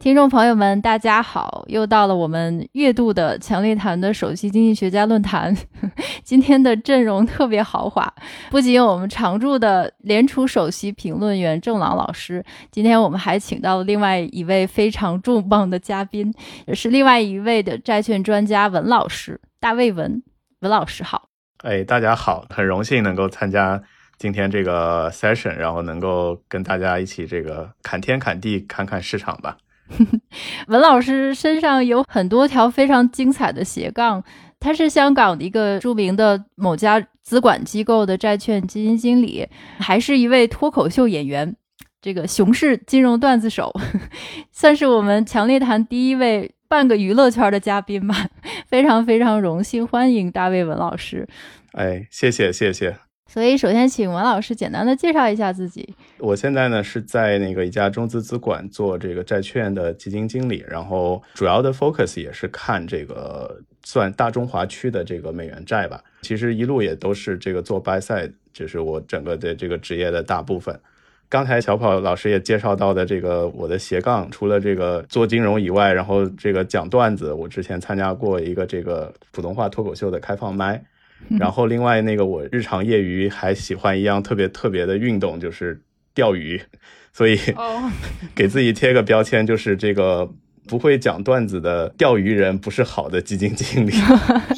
[0.00, 1.62] 听众朋友们，大家好！
[1.68, 5.54] 又到了我们月度的强力谈的首席经济学家论坛。
[6.24, 8.10] 今天的阵容特别豪华，
[8.50, 16.32] 不仅有我们常驻的联储首席评论员郑朗老师，今天我们还请到了另外一位非常重磅的嘉宾，
[16.66, 20.22] 也是另外一位的债券专家文老师，大卫文
[20.60, 21.28] 文老师好。
[21.62, 23.78] 哎，大家好，很荣幸能够参加
[24.16, 29.58] 今天这个 session，然后能够跟大家一起这个侃天侃地，侃侃市场吧。
[30.68, 34.22] 文老师身上有很多条非常精彩的斜杠，
[34.58, 39.46] 他是香港的一个著名的某家资管机构的债券基金经理，
[39.78, 41.54] 还是一位脱口秀演员，
[42.00, 43.72] 这个熊市金融段子手，
[44.52, 48.28] 算是我们强烈谈第一位半个娱乐圈的嘉宾吧。
[48.66, 51.28] 非常非常荣幸，欢迎大卫文老师。
[51.72, 53.09] 哎，谢谢谢谢。
[53.32, 55.94] 所以，首先请文老师简单的介绍一下自己。
[56.18, 66.02] 我现在呢是在那个一家中资资管做这个债券的基金经理，然后主要的 focus 也是看这个算大中华区的这个美元债吧。
[66.22, 70.80] 其实一路也都是这个做 buy side，就是我整个的这个职业的大部分。
[71.28, 80.82] 刚才小跑老师也介绍到的这个我的斜杠，除了这个做金融以外，然后这个讲段子，我之前参加过一个这个普通话脱口秀的开放麦。
[81.38, 85.80] 然后，另外那个我日常业余还喜欢一样特别特别的运动，就是
[86.14, 86.60] 钓鱼，
[87.12, 87.38] 所以
[88.34, 90.28] 给自己贴个标签，就是这个
[90.66, 93.92] 不会讲段子的钓鱼人不是好的基金经理。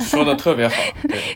[0.09, 0.75] 说的特别好，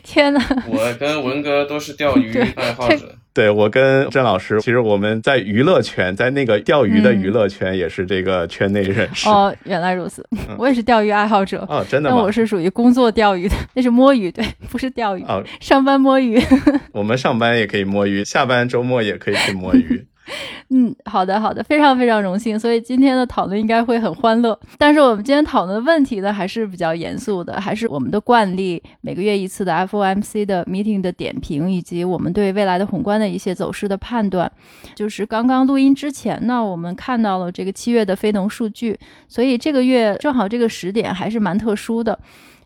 [0.03, 0.39] 天哪！
[0.67, 3.15] 我跟文哥都是钓鱼爱好者。
[3.37, 9.29] 对我跟郑老师，其实我们在娱乐圈，在那个钓鱼的娱乐圈也是这个圈内认识。
[9.29, 11.63] 哦，原来如此， 我也是钓鱼爱好者。
[11.69, 12.15] 哦，真的吗？
[12.15, 15.21] 那我是属于工作钓鱼的，那是摸鱼，对，不是钓鱼。
[15.25, 16.41] 哦，上班摸鱼。
[16.93, 20.03] 我们上班也可以摸鱼，下班周末也可以去摸鱼。
[20.69, 22.59] 嗯，好的，好的，非常非常荣幸。
[22.59, 24.57] 所以今天的讨论应该会很欢乐。
[24.77, 34.51] 但是我们今天讨论的问题呢，还是比较严肃的，还是我们的惯例，每个月一次的 FOMC 的 meeting 的点评，以及我们对未来的宏观的一些走势的判断。
[34.95, 42.19] 就是刚刚录音之前呢，我们看到了这个七月的非农数据，所以这个月正好这个时点还是蛮特殊的。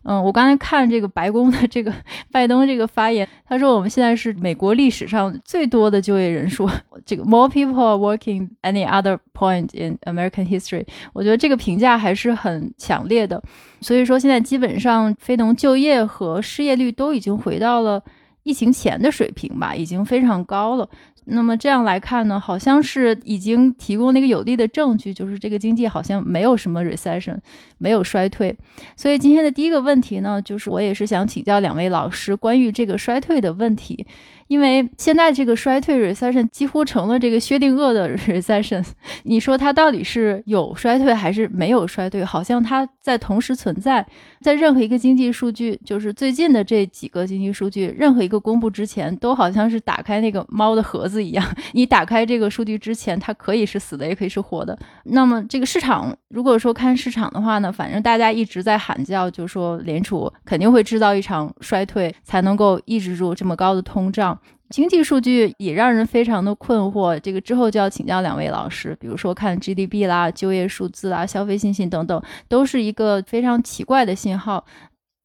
[0.04, 1.92] 嗯，我刚才看这个白宫的这个
[2.30, 6.68] 拜登这个发言，他说我们现在是美国历史上最多的就业人数，
[7.06, 10.84] 这个 more people are working any other point in American history。
[11.12, 13.42] 我觉得这个评价还是很强烈的。
[13.80, 18.02] 所以说现在基本上非农就业和失业率都已经回到了
[18.42, 20.88] 疫情前的水平吧，已经非常高了。
[21.24, 27.38] 那么这样来看呢，好像是已经提供了一个有力的证据，就是这个经济好像没有什么 recession，
[27.78, 28.56] 没有衰退。
[28.96, 34.06] 所以今天的第一个问题呢，就是我也是想请教两位老师关于这个衰退的问题。
[34.52, 38.84] 因为现在这个衰退 recession 几乎成了这个薛定谔的 recession，
[39.22, 42.22] 你说它到底是有衰退还是没有衰退？
[42.22, 44.06] 好像它在同时存在，
[44.42, 51.42] 在任何一个经济数据，就是最近的这几个经济数据，任何一个公布之前，都好像是打开那个猫的盒子一样。
[51.72, 54.78] 你打开这个数据之前，它可以是死的，也可以是活的。
[55.04, 64.38] 那么这个市场，如果说看市场的话呢，反正大家一直在喊叫，就说联储肯定会制造一场衰退，才能够抑制住这么高的通胀。
[64.72, 68.96] 经济数据也让人非常的困惑，这个之后就要请教两位老师。
[68.98, 74.64] 比如说看 GDP 啦、就业数字啦、消费信心等等，都是一个非常奇怪的信号。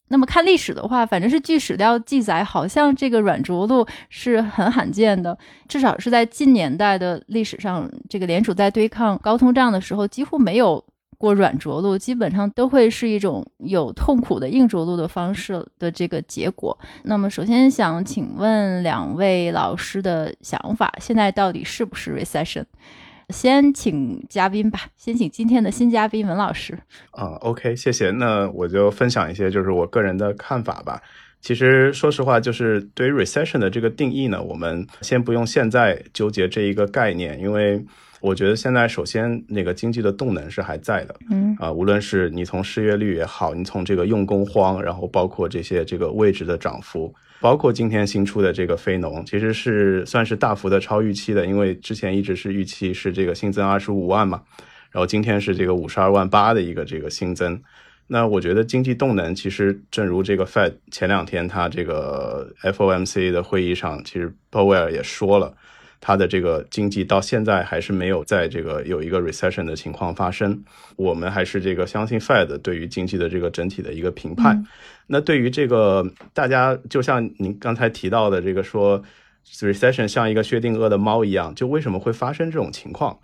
[0.10, 5.38] 那么看历史的话，反正是据史料记载，好像这个软着陆是很罕见的，
[5.70, 10.84] 至少是在近年代的历史上，这个联储在对抗高通胀的时候几乎没有。
[11.18, 16.78] 过软着陆基本上都会是一种有痛苦的硬着陆的方式的这个结果。
[17.04, 22.66] 那么，首先想请问两位老师的想法，现在到底是不是 recession？
[23.30, 26.78] 先请嘉宾吧，先请今天的新嘉宾文老师。
[27.12, 28.12] 啊，OK，谢谢。
[28.12, 31.02] 那我就分享一些就是我个人的看法吧。
[31.42, 37.84] 其实说实话，就是对于 recession 的这个定义呢，我们先不用现在纠结这一个概念，因为。
[38.20, 54.42] 我觉得现在首先那个经济的动能是还在的，嗯啊，无论是你从失业率也好，你从这个用工荒，然后包括这些这个位置的涨幅，包括今天新出的这个非农，其实是算是大幅的超预期的，因为之前一直是预期是这个新增二十五万嘛，
[54.90, 57.62] 然后今天是这个五十二万八的一个这个新增，
[58.08, 65.54] 那我觉得经济动能其实正如这个 Fed 前两天他这个 FOMC 的会议上，其实鲍威尔也说了。
[66.00, 70.64] 它的这个经济到现在还是没有在这个有一个 recession 的情况发生，
[70.96, 74.66] 我们还是这个相信 Fed 对于经济的这个整体的一个评判。
[75.08, 79.02] 那对于这个大家，就像您刚才提到的这个说
[79.60, 83.18] recession 像一个薛定谔的猫一样，就为什么会发生这种情况？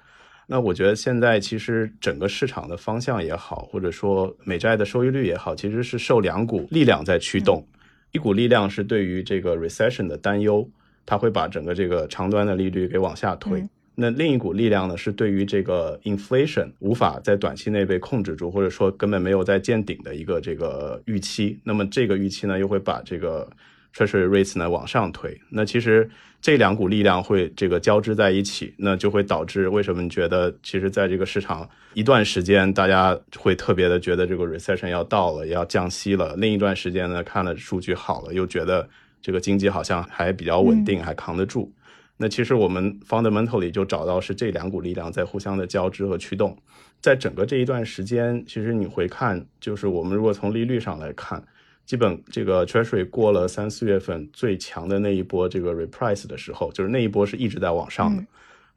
[0.47, 7.65] 那我觉得现在其实整个市场的方向也好，或者说美债的收益率也好，其实是受两股力量在驱动。
[8.11, 10.69] 一股力量是对于这个 recession 的担忧，
[11.05, 13.63] 它会把整个这个长端的利率给往下推。
[13.95, 21.59] 那另一股力量呢，是对于这个 inflation 无法在短期内被控制住，或者说根本没有在见顶的一个这个预期。
[21.63, 23.47] 那么这个预期呢，又会把这个
[23.93, 25.39] treasury rates 呢往上推。
[25.51, 26.09] 那其实
[26.41, 36.35] 这两股力量会这个交织在一起，那就会导致为什么你觉得其实在这个市场一段时间，大家会特别的觉得这个 recession 要到了，要降息了。
[36.35, 38.89] 另一段时间呢，看了数据好了，又觉得
[39.23, 41.73] 这个经济好像还比较稳定，还扛得住。
[42.17, 46.55] 那其实我们 fundamentally 就找到是这两股力量在互相的交织和驱动，
[47.01, 51.43] 在整个这一段时间，其实你回看，就是我们如果从利率上来看，
[51.85, 58.23] 基本这个 treasury 过了三四月份最强的那一波这个 reprice 的时候，就是那一波是一直在往上的。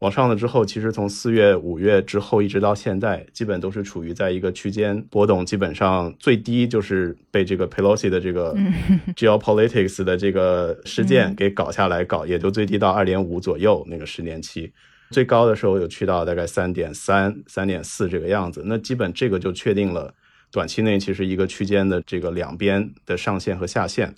[0.00, 8.54] 往上了之后，其实从四月、五月之后一直到现在，基本都是处于在一个区间波动，基本上最低就是被这个 Pelosi 的这个
[9.16, 14.70] geopolitics 的这个事件给搞下来，搞也就最低到二点五左右那个十年期，
[15.12, 18.62] 最高的时候有去到大概三点三、三点四这个样子。
[18.66, 20.12] 那基本这个就确定了
[20.52, 24.14] 短期内其实一个区间的这个两边的上限和下限。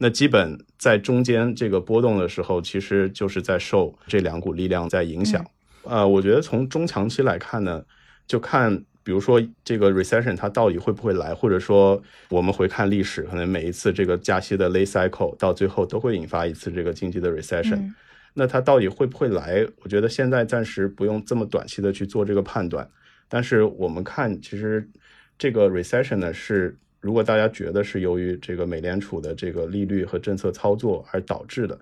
[0.00, 5.44] 那基本在中间这个波动的时候，其实就是在受这两股力量在影响。
[5.82, 7.84] 呃，我觉得从中长期来看呢，
[8.24, 17.92] 就看比如说这个 recession 它到底会不会来，或者说我们回看历史，可能每一次这个加息的 late cycle 到最后都会引发一次这个经济的 recession。
[18.34, 19.66] 那它到底会不会来？
[19.82, 22.88] 我觉得现在暂时不用这么短期的去做这个判断。
[23.28, 24.88] 但是我们看，其实
[25.36, 26.76] 这个 recession 呢是。
[27.00, 31.78] 如果大家觉得是由于这个美联储的这个利率和政策操作而导致的，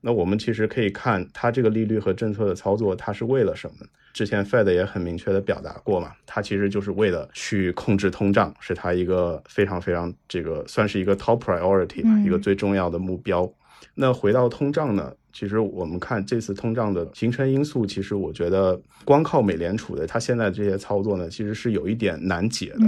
[0.00, 3.86] 那我们其实可以看它这个利率和政策的操作，它是为了什么？
[4.12, 13.52] 之前 Fed 也很明确的表达过嘛，它其实就是为了去控制通胀，是它一个非常非常这个算是一个 top priority 吧，一个最重要的目标。
[13.94, 22.86] 那回到通胀呢，其实我们看这次通胀的形成因素，其实我觉得光靠美联储的它现在这些操作呢，其实是有一点难解的，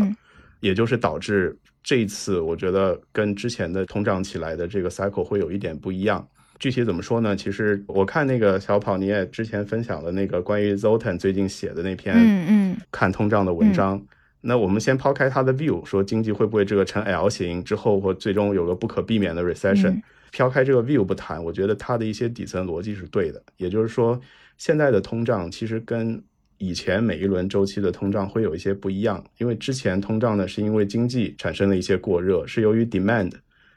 [0.61, 1.57] 也就是导致。
[1.83, 6.27] 这一次我觉得跟之前的通胀起来的这个 cycle 会有一点不一样。
[6.59, 7.35] 具体怎么说呢？
[7.35, 14.01] 其实我看那个小跑你也之前分享的那个关于 Zoltan 最近写的那篇嗯嗯看通胀的文章。
[14.41, 20.01] 那我们先抛开他的 view，说经济会不会这个呈 L 型之后或最终有个不可避免的 recession。
[20.33, 23.43] 抛开这个 view 不谈，我觉得他的一些底层逻辑是对的。
[23.57, 24.21] 也就是说，
[24.57, 26.23] 现在的通胀其实跟
[26.63, 33.33] 以前每一轮周期的通胀会有一些不一样，因为之前通胀呢是因为经济产生了一些过热，是由于 demand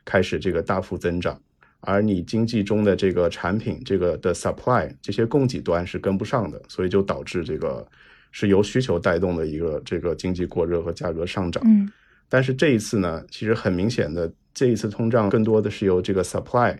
[0.05, 1.41] 开始这个大幅增长，
[1.79, 7.83] 而你经济中的这个产品这个的 supply 这些供给端是跟不上的，所以就导致这个
[8.31, 11.63] 是由需求带动的一个这个经济过热和价格上涨。
[11.65, 11.91] 嗯，
[12.29, 16.77] 但是这一次呢，其实很明显的这一次通胀更多的是由这个 supply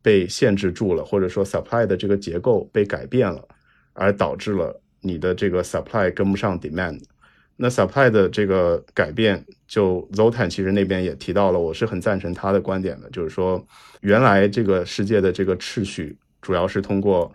[0.00, 3.42] 被限制住了，或者说 supply 的这个结构被改变了，
[3.92, 4.78] 而导致了。
[5.02, 6.98] 你的这个 supply 跟不上 demand，
[7.56, 13.64] 那 supply 的这个改变，就 Zoltan 其实那边也提到了，我是很赞成他的观点的，就是说，
[14.00, 17.30] 原来这个世界的这个秩序主要是通过，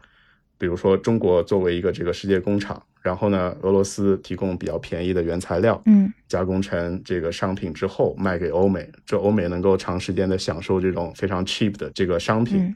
[0.58, 12.76] 比如说中国作为一个这个世界工厂，然后呢，俄罗斯提供比较便宜的原材料，嗯，加工成这个商品之后卖给欧美，这欧美能够长时间的享受这种非常 cheap 的这个商品。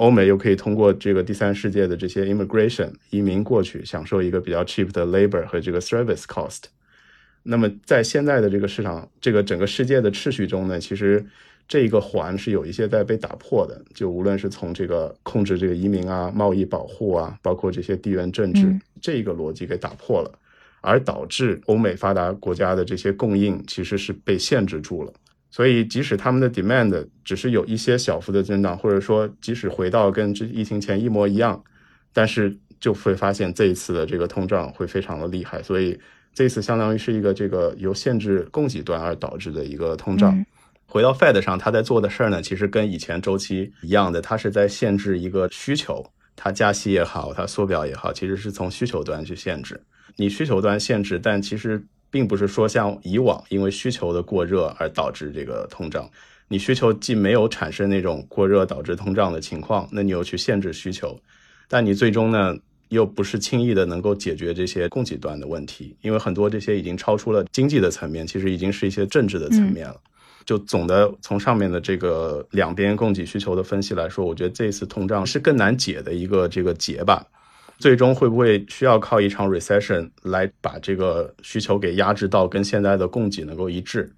[0.00, 6.62] 欧美又可以通过这个第三世界的这些 immigration 移民过去，享受一个比较 cheap 的 labor 和这个 service cost。
[7.42, 11.22] 那么在现在的这个市场，这个整个世界的秩序中呢，其实
[11.68, 13.78] 这一个环是有一些在被打破的。
[13.92, 20.32] 就无论是从这个控制这个移民啊、贸易保护啊，包括这些地缘政治这一个逻辑给打破了，
[20.80, 25.12] 而导致欧美发达国家的这些供应其实是被限制住了。
[25.52, 31.60] 所以，即使他们的 demand 只是有一些小幅的增长，或者说即使回到跟这疫情前一模一样，
[32.12, 35.60] 但是就会发现这一次的这个通胀会非常的厉害。
[35.60, 35.98] 所以
[36.32, 40.46] 这次相当于是一个这个由限制供给端而导致的一个通胀。
[40.86, 46.04] 回到 Fed 上，他在做的事儿呢，其实跟以前周期一样的，他是在限制一个需求。
[46.36, 49.82] 它加息也好，它缩表也好，其实是从需求端去限制。
[50.16, 51.84] 你需求端限制，但其实。
[52.10, 56.10] 并不是说像以往因为需求的过热而导致这个通胀，
[56.48, 61.18] 你需求既没有产生那种过热导致通胀的情况，那你又去限制需求，
[61.68, 62.56] 但你最终呢
[62.88, 69.96] 又不是轻易的能够解决这些供给端的问题，因为很多这些已经超出了经济的层面，其实已经是一些政治的层面了。
[70.44, 77.24] 就总的从上面的这个两边供给需求的分析来说，我觉得这次通胀是更难解的一个这个结吧。
[77.80, 84.08] 最终会不会需要靠一场 recession 来把这个需求给压制到跟现在的供给能够一致？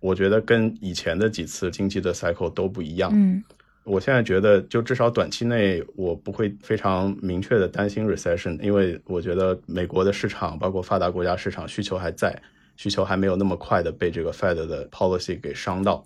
[0.00, 3.12] 我觉得跟以前的几次经济的 cycle 都不一样。
[3.14, 3.40] 嗯，
[3.84, 12.36] 我现在觉得，就至少短期内，我不会非常明确的担心 recession，因为我觉得美国的市场，包括发达国家市场需求还在，
[12.76, 16.02] 需求还没有那么快的被这个 Fed 的 policy 给伤到。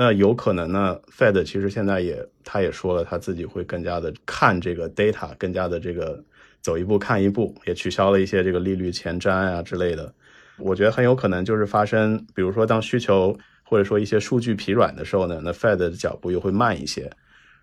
[0.00, 6.22] 那有可能呢？Fed 其实现在也，他也说了，他自己会更加的看这个 data，更加的这个
[6.60, 10.14] 走一步看一步，也取消了一些这个利率前瞻啊之类的。
[10.56, 17.10] 我觉得很有可能就是发生，比如说当需求或者说一些数据疲软的时候呢，那 Fed 的脚步又会慢一些。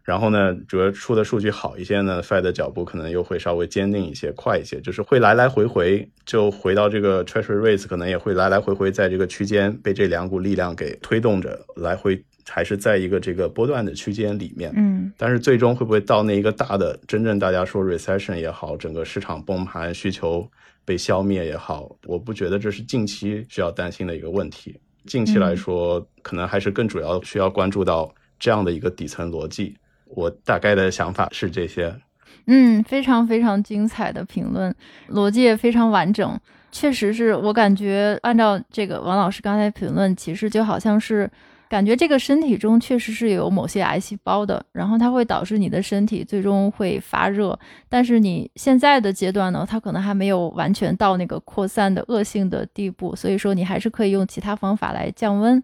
[0.06, 14.72] 然后呢，主要出的数据好一些呢，Fed 的脚步可能又会稍微坚定一些、快一些，就是会来来回回，就回到这个 Treasury rates 可能也会来来回回在这个区间被这两股力量给推动着来回，还是在一个这个波段的区间里面。
[14.76, 20.48] 嗯，但是最终会不会到那一个大的，真正大家说 recession 也好，整个市场崩盘、需求
[20.86, 24.80] 被消灭也好，我不觉得这是近期需要担心的一个问题。
[25.08, 29.76] 近期来说，可能还是更主要需要关注到这样的一个底层逻辑。
[30.06, 31.96] 我大概的想法是这些，
[32.48, 34.74] 嗯，非常非常精彩的评论，
[35.10, 36.40] 逻辑也非常完整，
[36.72, 41.30] 确实是我感觉按照这个王老师刚才评论，其实就好像是
[41.70, 47.58] 感觉这个身体中确实是有某些癌细胞的，然后它会导致你的身体最终会发热，
[47.90, 55.62] 但是你现在的阶段呢，它可能还没有完全到那个扩散的恶性的地步，所以说你还是可以用其他方法来降温。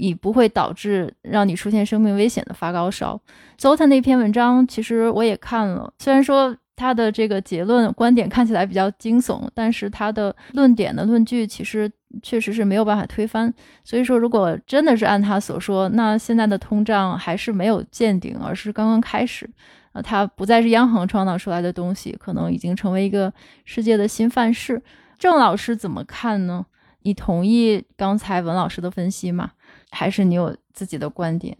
[0.00, 3.20] 以不会导致让你出现生命危险的发高烧。
[3.58, 11.90] Zota 那篇文章其实我也看了，虽然说他的这个结论观点看起来比较惊悚，但是他的论点的论据其实
[12.22, 13.52] 确实是没有办法推翻。
[13.82, 19.50] 所以说，如果真的是按他所说，那现在的通胀还是没有见顶，而是刚刚开始。
[19.92, 23.32] 呃，它不再是央行创造出来的东西，可能已经成为一个
[23.64, 24.80] 世界的新范式。
[25.18, 26.64] 郑老师怎么看呢？
[27.02, 29.52] 你同意刚才文老师的分析吗？
[29.90, 31.56] 还是你有自己的观点？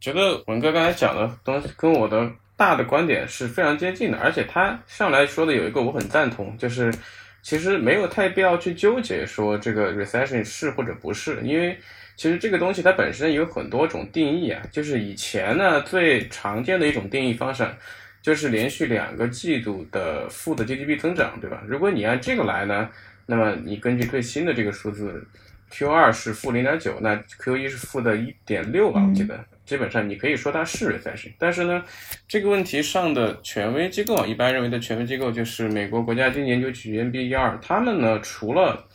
[0.00, 6.92] 觉得文哥刚才讲的东西跟我的大的观点是非常接近的，而且他上来说的有一个我很赞同，就是
[7.42, 11.78] 其实没有太必要去纠结说这个 recession 是或者不是，因为
[12.16, 14.62] 其实这个东西它本身有很多种定义啊。
[14.72, 17.66] 就是以前呢最常见的一种定义方式，
[18.22, 21.62] 就是连续两个季度的负的 GDP 增长，对吧？
[21.66, 22.88] 如果你按这个来呢，
[23.26, 25.26] 那么你根据最新的这个数字。
[25.68, 29.04] Q 二是负零点九，那 Q 一是负的一点六吧？
[29.04, 31.32] 我记得，基本上你可以说它是 recession。
[31.38, 31.84] 但是呢，
[32.26, 38.86] 这个问题上的权威机构，一般认为的权威机构就是美国国家经济研究局 NBER，他们呢除了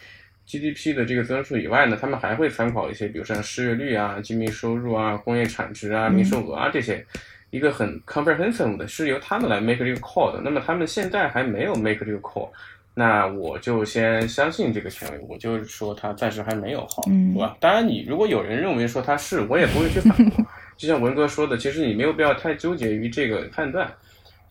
[0.48, 7.06] GDP 的这个增速以外呢，他们还会参考一些，比如像失业率啊、居民收入啊、工业产值啊、零售额啊这些，
[7.51, 10.42] 一个很 comprehensive 的，是由他们来 make 这个 call 的。
[10.42, 12.50] 那么他们现在还没有 make 这个 call。
[12.94, 17.56] 那我就先相信这个权威，我就说他暂时还没有好，对吧？
[17.62, 20.46] 当然，你如果有人认为说他是，我也不会去反驳。
[20.78, 23.92] 就像文哥说的，其实你没有必要太纠结于这个判断，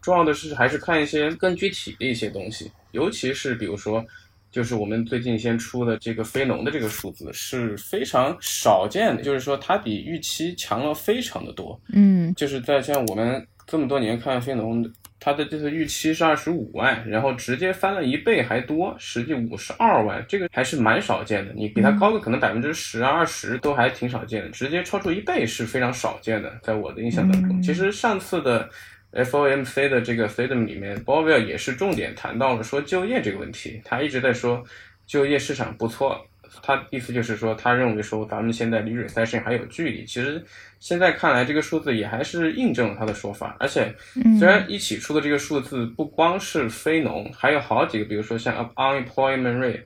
[0.01, 4.05] 重要的是还是看一些更具体的一些东西，尤其是比如说，
[4.51, 11.81] 就是我们最近先出的这个非农的这个数字是非常少见的，就是说它比预期强了非常的多。
[11.93, 14.89] 嗯，就是在像我们这么多年看非农。
[15.21, 21.53] 它的这个预期是二十五万，然后直接翻了一倍还多，实际五十二万，这个还是蛮少见的。
[21.53, 27.61] 你比它高个可能百分之十二十都还挺少见的，直接超出一倍是非常少见的，在我的印象当中。
[27.61, 28.69] 其实上次的
[29.13, 34.65] FOMC 的这个 statement 里面 w e l 也是重点谈到了说就业这个问题，他一直在说
[35.07, 36.27] 就业市场不错。
[36.63, 40.05] 他意思就是说，他认为说咱们现在离 recession 还有距离。
[40.05, 40.45] 其实
[40.81, 43.57] 现在看来，这个数字也还是印证了他的说法。
[43.61, 43.95] 而且，
[44.39, 49.83] 虽然一起出的这个数字不光是非农，还有好几个，比如说像 unemployment rate，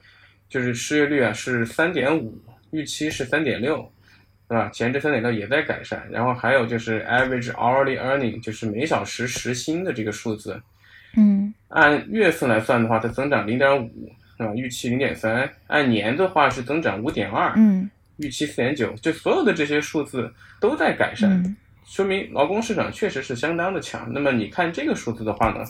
[0.48, 2.36] 就是失业率啊是三点五，
[2.70, 3.76] 预期是三点六，
[4.48, 4.70] 是吧？
[4.70, 6.06] 前置三点六也在改善。
[6.10, 10.58] 然后还有就是 average hourly earning，就是每小时时薪的这个数字，
[11.16, 14.10] 嗯，按月份来算的话，它增长零点五。
[14.36, 24.12] 啊，预期零点三，按年的话是增长五点二，嗯，预期四点九，就所有的这些数字都在改善，说明劳工市场确实是相当的强。
[24.12, 25.64] 那么你看这个数字的话呢，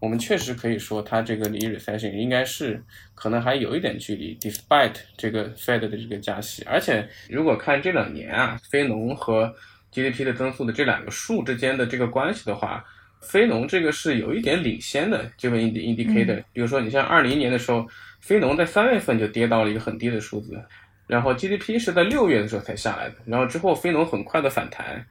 [0.00, 2.82] 我们确实可以说它这个离 recession 应该是
[3.14, 6.62] 可能还有一点距离，despite 这个 Fed 的这个加息。
[6.64, 9.54] 而且如果看这两年啊，非农和
[9.92, 12.84] GDP 的增速的这两个数之间的这个关系的话。
[13.22, 17.86] 非农这个是有一点领先的这个 indicator，比如说你像二零年的时候，
[18.20, 20.62] 非农在三月份就跌到了一个很低的数字，
[21.06, 25.04] 然后 GDP 是在六月的时候才下来的，然后之后非农很快的反弹，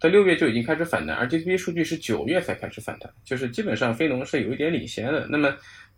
[0.00, 5.26] 在六月就已经开始反弹，而 GDP 数据是九月才开始反弹，就是基本上非农是有一点领先的。
[5.28, 5.54] 那么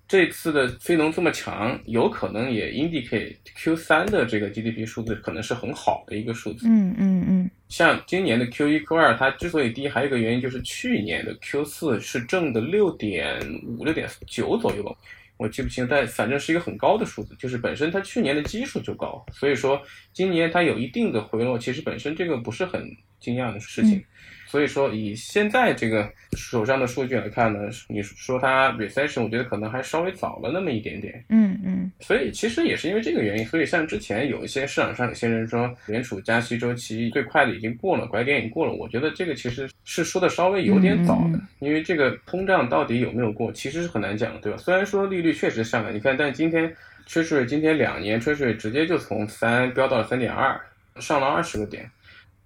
[0.09, 6.67] 这次的非农这么强，有可能也 indicate Q 三的这个 GDP 数字可能是很好的一个数字。
[6.67, 13.41] 嗯嗯嗯，像今年的 Q 一、Q 二，它之所以低，还有一个原因就是去年的 Q 四是正的六点
[13.79, 14.97] 五、六点九左右。
[15.41, 19.81] 我记不清，但反正是一个很高的数字，就是本身它去年的基数就高，所以说
[20.13, 24.05] 今年它有一定的回落，其实本身这个不是很惊讶的事情。
[24.51, 31.25] 所以说，以现在这个手上的数据来看呢，你说它 recession，我觉得可能还稍微早了那么一点点。
[31.29, 31.93] 嗯嗯。
[32.01, 38.73] 所以其实也是因为这个原因，所以像之前有一些市场上有些人说，联储加息周期最快的已经过了，拐点已经过了。
[38.73, 44.59] 我觉得这个其实是说的稍微有点早的，因为这个通胀到底有没有过，其实是很难讲，对吧？
[44.59, 46.75] 虽然说利率确实上来，你看，但今天
[47.07, 50.61] 吹水今天两年吹水直接就从三飙到了三点二，
[50.99, 51.89] 上了二十个点。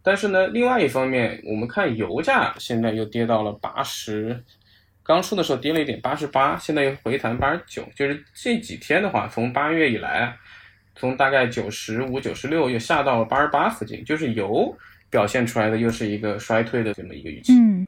[0.05, 4.45] 但是呢，另外一方面，我们看油价现在又跌到了八十，
[5.03, 10.37] 刚出的时候跌了一点，八十八，现在又回弹八十九，就是这几天的话，从八月以来，
[10.95, 14.77] 从大概九十五、九十六又下到了八十八附近，就是油
[15.09, 17.55] 表现出来的又是一个衰退的这么一个预期。
[17.55, 17.87] 嗯，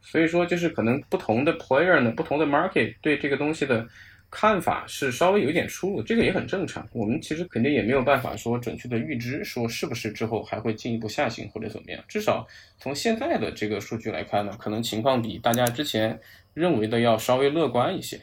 [0.00, 3.84] 所以说就是可能不同的 player 呢，不同的 market 对这个东西的。
[4.30, 6.86] 看法是稍微有一点出入，这个也很正常。
[6.92, 12.02] 我们其实肯定也没有办法说准确的预知，说是不是之后还会进一步下行或者怎么样。
[12.08, 12.46] 至少
[12.78, 16.20] 从现在的这个数据来看呢，可能情况比大家之前
[16.54, 18.20] 认为的要稍微乐观一些。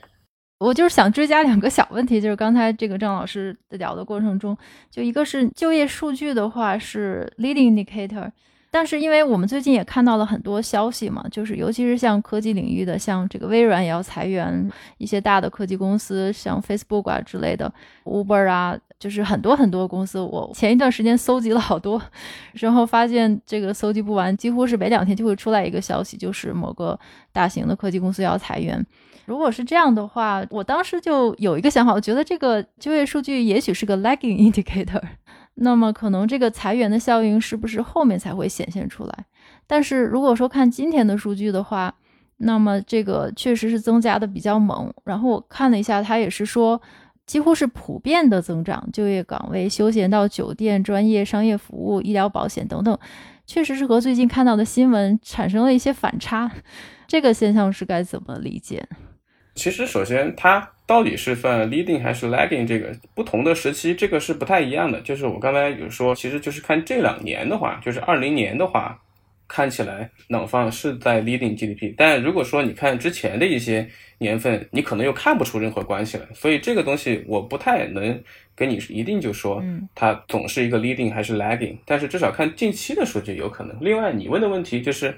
[0.59, 4.57] 我就是想追加两个小问题，就是刚才这个张老师聊的过程中，
[4.91, 8.31] 就一个是就业数据的话是 leading indicator。
[8.75, 17.71] 但是，因为我们最近也看到了很多消息嘛，就是尤其是像科技领域的，像这个微软也要裁员，一些大的科技公司，像 Facebook 啊之类的
[18.03, 20.19] ，Uber 啊，就是很多很多公司。
[20.19, 22.01] 我前一段时间搜集了好多，
[22.53, 26.99] 然后发现这个搜集不完，几乎是每两天就会出来一个消息，就是某个
[27.31, 28.83] 大型的科技公司要裁员。
[29.25, 35.01] 如果是这样的话，我当时就有一个想法，我觉得这个就业数据也许是个 lagging indicator。
[35.55, 39.25] 那么可能这个裁员的效应是不是后面才会显现出来？
[39.67, 41.93] 但是如果说看今天的数据的话，
[42.37, 44.91] 那么这个确实是增加的比较猛。
[45.05, 46.81] 然后我看了一下，它也是说
[47.25, 52.97] 几乎是普遍的增长，就业岗位、休闲到酒店、专业商业服务、医疗保险等等，
[53.45, 56.51] 确实是和最近看到的新闻产生了一些反差。
[57.07, 58.85] 这个现象是该怎么理解？
[59.55, 64.99] 其实，首先它到底是算 leading 还是 lagging，这个不同的时期，这个是不太一样的。
[65.01, 68.99] 就是我刚才有说，其实就是看这两年的话，就是二零年的话，
[69.47, 71.93] 看起来冷放是在 leading GDP。
[71.95, 73.87] 但如果说你看之前的一些
[74.17, 76.25] 年份，你可能又看不出任何关系来。
[76.33, 78.19] 所以这个东西我不太能
[78.55, 79.63] 跟你一定就说
[79.93, 81.77] 它总是一个 leading 还是 lagging。
[81.85, 83.77] 但是至少看近期的数据有可能。
[83.79, 85.15] 另外，你问的问题就是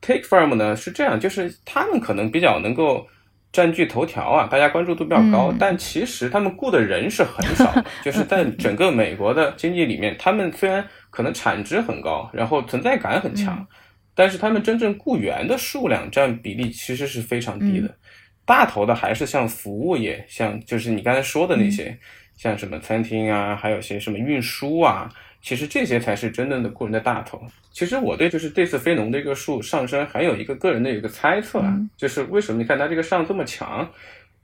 [0.00, 3.06] take firm 呢是这样，就是他们可能比较能够。
[3.52, 13.66] 占据头条啊，大家关注度比较高，但其实他们雇的人是很少的， 就是在整个美国的经济里面，他们虽然可能产值很高，然后存在感很强，
[14.14, 17.94] 但是他们真正雇员的数量占比例其实是非常低的，
[18.46, 21.98] 大头的还是像服务业，像就是你刚才说的那些，
[22.36, 25.08] 像什么餐厅啊，还有些什么运输啊。
[25.42, 27.42] 其实这些才是真正的雇人的大头。
[27.72, 33.90] 其实我对就是这次非农的一个数上升，还有一个个人的一个猜测啊，就是为什么你看它这个上这么强，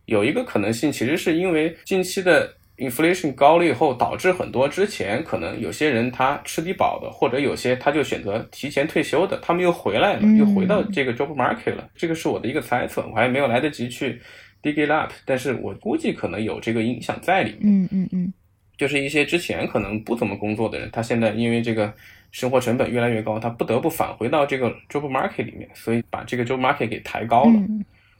[0.07, 11.89] 有一个可能性，其实是因为近期的 inflation 高了以后，导致很多之前可能有些人他吃低保的，或者有些他就选择提前退休的，他们又回来了，又回到这个 job market 了。
[11.95, 14.21] 这个是我的一个猜测，我还没有来得及去
[14.63, 17.63] dig it up，但是我估计可能有这个影响在里面。
[17.63, 18.33] 嗯嗯嗯。
[18.79, 21.93] 就是一些之前可能不怎么工作的人，他现在因为这个
[22.31, 27.61] 生活成本越来越高，他不得不返回到这个 job market 里面，所以把这个 job market 给抬高了。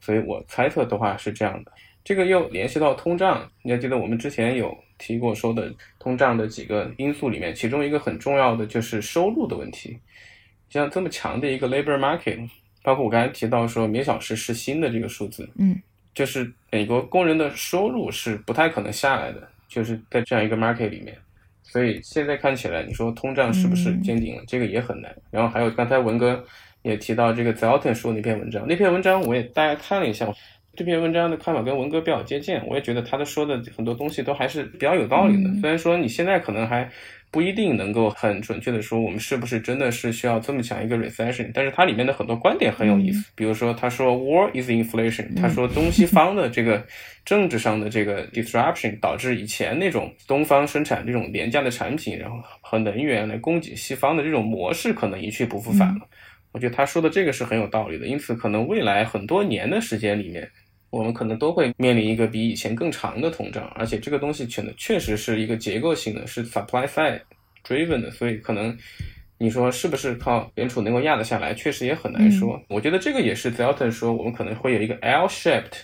[0.01, 1.73] 所以我猜测的话是这样的。
[2.05, 9.99] 这个又联系到通胀，你还记得我们之前有提过说的通胀的几个因素里面，其中一个很重要的就是收入的问题。
[10.71, 12.49] 像这么强的一个 labor market，
[12.83, 15.81] 包括我刚才提到说每小时是新的这个数字，嗯，
[16.15, 19.49] 就是美国工人的收入是不太可能下来的。
[19.69, 21.15] 就是在这样一个 market 里面，
[21.63, 24.43] 所以现在看起来，你说通胀是不是见顶了？
[24.47, 25.15] 这个也很难。
[25.31, 26.43] 然后还有刚才文哥
[26.83, 30.27] 也提到这个 Zalton 说那篇文章，那篇文章我也大概看了一下，
[30.75, 35.53] 这篇文章的看法跟文哥比较接近，我也觉得他的说的很多东西都还是比较有道理的。
[35.61, 36.91] 虽然说你现在可能还
[37.31, 41.51] 不一定能够很准确的说我们是不是真的是需要这么强一个 recession。
[41.53, 46.87] 但是它里面的很多观点很有意思，比如说他说 war is inflation，他说东西方的这个
[47.25, 56.01] 政治上的这个 disruption 导致以前那种东方生产这种廉价的产品，然后和能源来供给西方的这种模式可能一去不复返了。
[56.53, 60.51] 我觉得他说的这个是很有道理的，因此可能未来很多年的时间里面。
[60.91, 67.21] 我们可能都会面临一个比以前更长的通胀，而且这个东西确的确实是一个结构性的，是 supply side
[67.67, 68.77] driven 的，所以可能
[69.37, 72.61] 你说是不是靠联储能够压得下来，确实也很难说。
[72.69, 75.75] 我觉得这个也是 Delta 说我们可能会有一个 L-shaped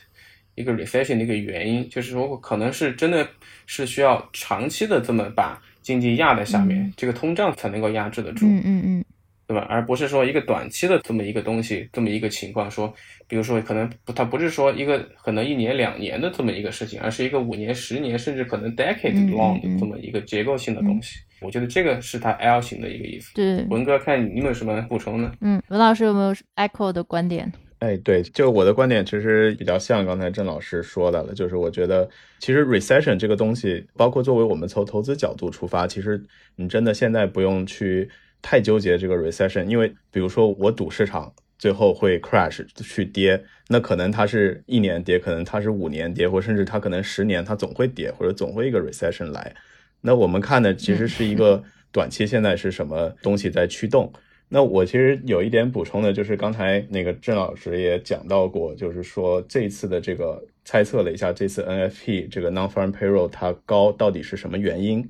[0.55, 3.29] 一个 recession 的一个原因，就是说可能是真的
[3.67, 8.47] 是需要长期的这么把经济压在下面，这个通胀才能够压制得住。
[8.47, 9.05] 嗯嗯嗯。
[9.46, 9.66] 对吧？
[9.68, 12.92] 而不是说一个短期的这么一个东西，这么一个情况，说，
[13.28, 21.20] 比如说可能不，它不是说一个可能一年两年的这么一个事情，而是一个五年、十年，甚至可能 decade long 的这么一个结构性的东西。
[21.40, 23.35] 我觉得这个是它 L 型的一个意思。
[23.35, 25.30] 对，文哥，看你有没有什么补充呢？
[25.42, 27.52] 嗯，文老师有没有 echo 的观点？
[27.80, 36.24] 哎，对，就我的观点其实比较像刚才郑老师说的了，就是我觉得其实 recession 这个东西，包括作为我们从投资角度出发，其实
[36.57, 38.09] 你真的现在不用去。
[38.44, 49.54] 太纠结这个 recession，因为比如说我赌市场最后会 crash 去跌，那可能它是一年跌，可能它是五年跌，或甚至它可能十年它总会跌，或者总会一个 recession 来。
[50.02, 54.12] 那我们看的其实是一个短期现在是什么东西在驱动。
[54.50, 65.09] 那我其实有一点补充的，就是刚才那个郑老师也讲到过，就是说这次的这个猜测了一下，这次 NFP 这个 non-farm payroll 它高到底是什么原因？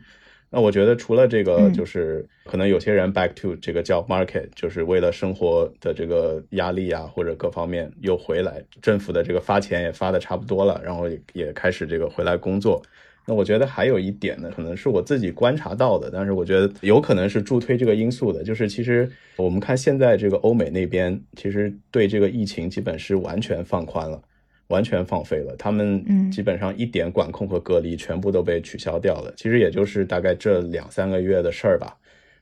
[0.54, 12.80] 那我觉得除了这个，就是可能有些人 back to 这个叫 market，就是为了生活的这个压力啊，或者各方面又回来，政府的这个发钱也发的差不多了，然后也也开始这个回来工作。
[13.26, 24.22] 那我觉得还有一点呢，可能是我自己观察到的，但是我觉得有可能是助推这个因素的，就是其实我们看现在这个欧美那边，其实对这个疫情基本是完全放宽了。
[24.68, 29.32] 完全放飞了，他们基本上一点管控和隔离全部都被取消掉了。
[29.36, 31.96] 其实也就是大概这两三个月的事儿吧。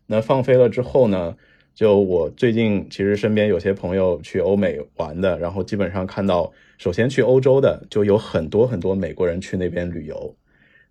[0.06, 1.36] 那放飞了之后呢，
[1.74, 10.36] 就我最近其实身边有些朋友去欧美玩的，然后基本上看到，首先去欧洲的就有很多很多美国人去那边旅游。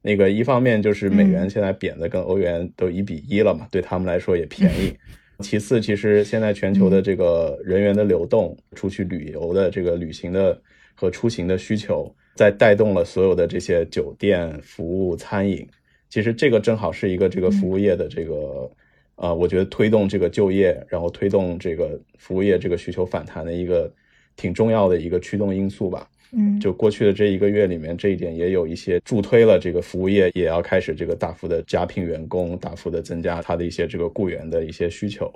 [0.02, 4.94] 那个一方面就是美元现在贬的跟欧元都一比一了嘛，对他们来说也便宜。
[5.40, 10.62] 其次，其实现在全球的这个人员的流动，出去旅游的这个旅行的。
[11.02, 15.68] 和出行的需求，在带动了所有的这些酒店服务、餐饮。
[16.10, 18.72] 其实这个正好是一个这个服务业的这个，
[19.16, 23.92] 呃，我觉得推动这个就业，然后推动这个服务业这个需求反弹的一个
[24.36, 26.08] 挺重要的一个驱动因素吧。
[26.34, 35.34] 嗯，就过去的这一个月里面，这一点也有一些助推了这个服务业也要开始这个大幅的加聘员工，大幅的增加它的一些这个雇员的一些需求。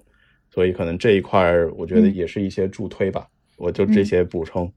[0.54, 3.28] 所以可能这一块儿，我觉得也是一些助推吧。
[3.58, 4.66] 我就这些补充。
[4.66, 4.72] 嗯，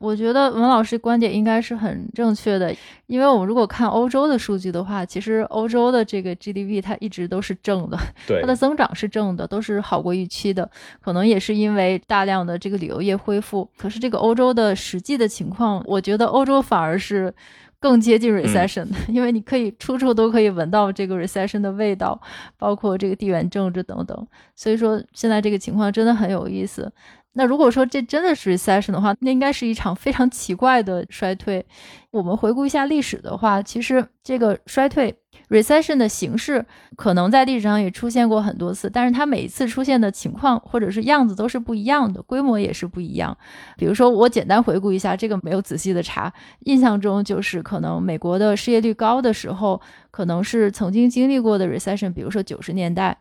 [0.00, 2.74] 我觉得文老师观点应该是很正确的，
[3.06, 7.96] 因为我们如果看欧洲的数据的话，其实欧洲的这个 GDP 它一直都是正的，
[8.40, 10.68] 它的增长是正的，都是好过预期的。
[11.00, 13.68] 可能也是因为大量的这个旅游业恢复。
[13.76, 17.32] 可是这个欧洲的实际的情况，我觉得欧洲反而是
[17.78, 22.20] 更接近 recession 的，因为你可以处处都可以闻到这个 recession 的味道，
[22.58, 24.26] 包括这个地缘政治等等。
[24.56, 26.92] 所以说现在这个情况真的很有意思。
[27.32, 31.64] 那如果说这真的是 recession 的话，那应该是一场非常奇怪的衰退。
[32.10, 35.14] 我们回顾一下历史的话，其实这个衰退
[35.48, 36.66] recession 的形式
[36.96, 43.36] 可能在历史上也出现过很多次，但是它每一次出现的情况或者是样子都是不一样的，规模也是不一样。
[43.76, 46.32] 比如说，我简单回顾一下，这个没有仔细的查，
[46.64, 53.16] 印象中就是可能美国的失业率高的时候，可能是曾经经历过的 recession，比如说九十年代。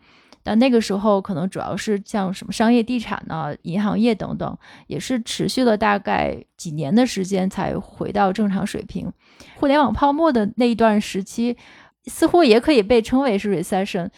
[0.50, 4.58] 但那个时候可能主要是像什么商业地产呢、银行业等等，
[4.88, 9.14] 也是持续了大概几年的时间才回到正常水平。
[9.60, 11.56] 互联网泡沫的那一段时期，
[12.06, 14.10] 似乎也可以被称为是 recession。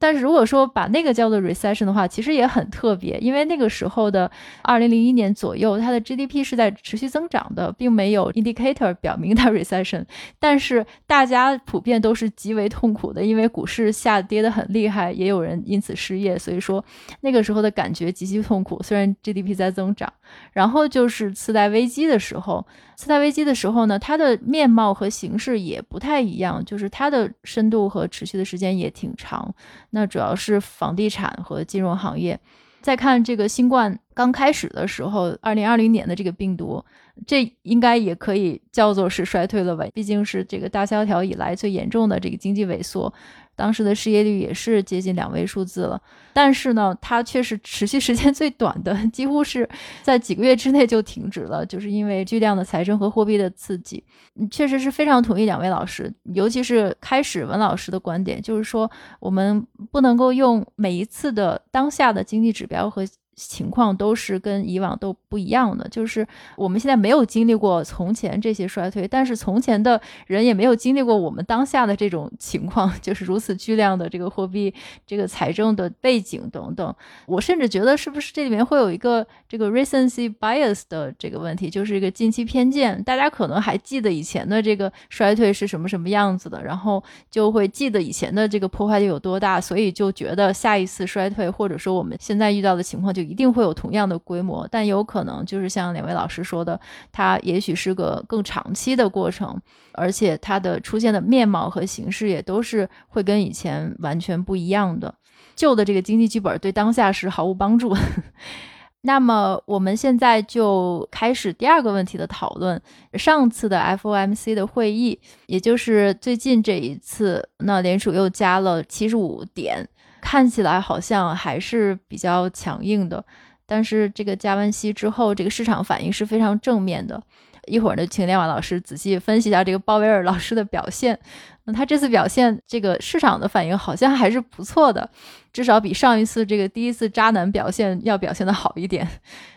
[0.00, 4.30] 但是如果说把那个叫做 recession 的话，其实也很特别，因为那个时候的
[4.62, 10.04] 二零零一年左右，它的 GDP 是在持续增长的，并没有 indicator 表明它 recession。
[10.38, 16.84] 但是大家普遍都是极为痛苦的，因为股市下跌的很厉害，也有人因此失业，所以说
[17.20, 18.82] 那个时候的感觉极其痛苦。
[18.82, 20.10] 虽然 GDP 在增长，
[20.52, 22.66] 然后就是次贷危机的时候。
[22.96, 29.52] 次贷危机的时候呢，它的面貌和形式也不太一样，就是它的深度和持续的时间也挺长。
[29.90, 32.38] 那主要是房地产和金融行业。
[32.80, 36.84] 再看这个新冠刚开始的时候，二零二零年的这个病毒，
[37.26, 39.86] 这应该也可以叫做是衰退了吧？
[39.94, 43.12] 毕竟是这个大萧条以来最严重的这个经济萎缩。
[43.56, 46.00] 当时的失业率也是接近两位数字了。
[46.32, 49.68] 但是呢，它却是持续时间 最短的，几乎是
[50.02, 54.02] 在几个月之内就停止了，就是因为巨量的财政和货币的刺激。
[54.50, 58.90] 确实是非常同意两位老师，尤其是开始文老师的观点，就是说
[59.20, 63.04] 我们不能够用每一次的当下的经济指标和。
[63.34, 74.72] 情况都是跟以往都不一样的，就是我们现在没有经历过从前这些衰退，但是从前的人也没有经历过我们当下的这种情况， 就是如此巨量的这个货币、
[75.04, 76.94] 这个财政的背景等等。
[77.26, 83.02] 我甚至觉得，是不是这里面会有一个这个 recency bias 的这个问题，就是一个近期偏见。
[83.02, 93.23] 大家可能还记得以前的这个衰退是什么什么样子的，然后就会记得以前的这个破坏力有多大，所以就觉得下一次衰退或者说我们现在遇到的情况就。
[93.24, 96.78] 一定会有同样的规模，但有可能就是像两位老师说的，
[97.10, 99.60] 它也许是个更长期的过程，
[99.92, 105.14] 而且它的出现的面貌和形式也都是会跟以前完全不一样的。
[105.56, 107.96] 旧的这个经济剧本对当下是毫无帮助。
[109.06, 112.80] 那么我们现在就开始第二个问题的讨论。
[113.12, 119.86] 上次的 FOMC 的会议，也就是最近这一次，那联储又加了七十五点。
[120.24, 123.22] 看起来好像还是比较强硬的，
[123.66, 127.22] 但是这个加完息之后，这个市场反应是非常正面的。
[127.66, 131.18] 一会儿呢，请亮瓦老师仔细分析一下这个鲍威尔老师的表现。
[131.64, 135.08] 那他这次表现，这个市场的反应好像还是不错的，
[135.52, 139.06] 至少比上一次这个第一次渣男表现要表现的好一点。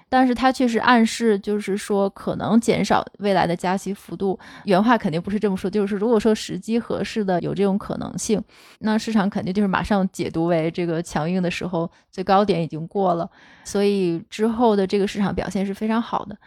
[0.09, 4.37] 但是它确实暗示，就是说可能减少未来的加息幅度。
[4.65, 8.41] 原话肯定不是这么说，就是如果说时机合适的有这种可能性，
[8.79, 13.29] 那市场肯定就是马上解读为这个强硬的时候最高点已经过了，
[13.63, 16.37] 所以之后的这个市场表现是非常好的。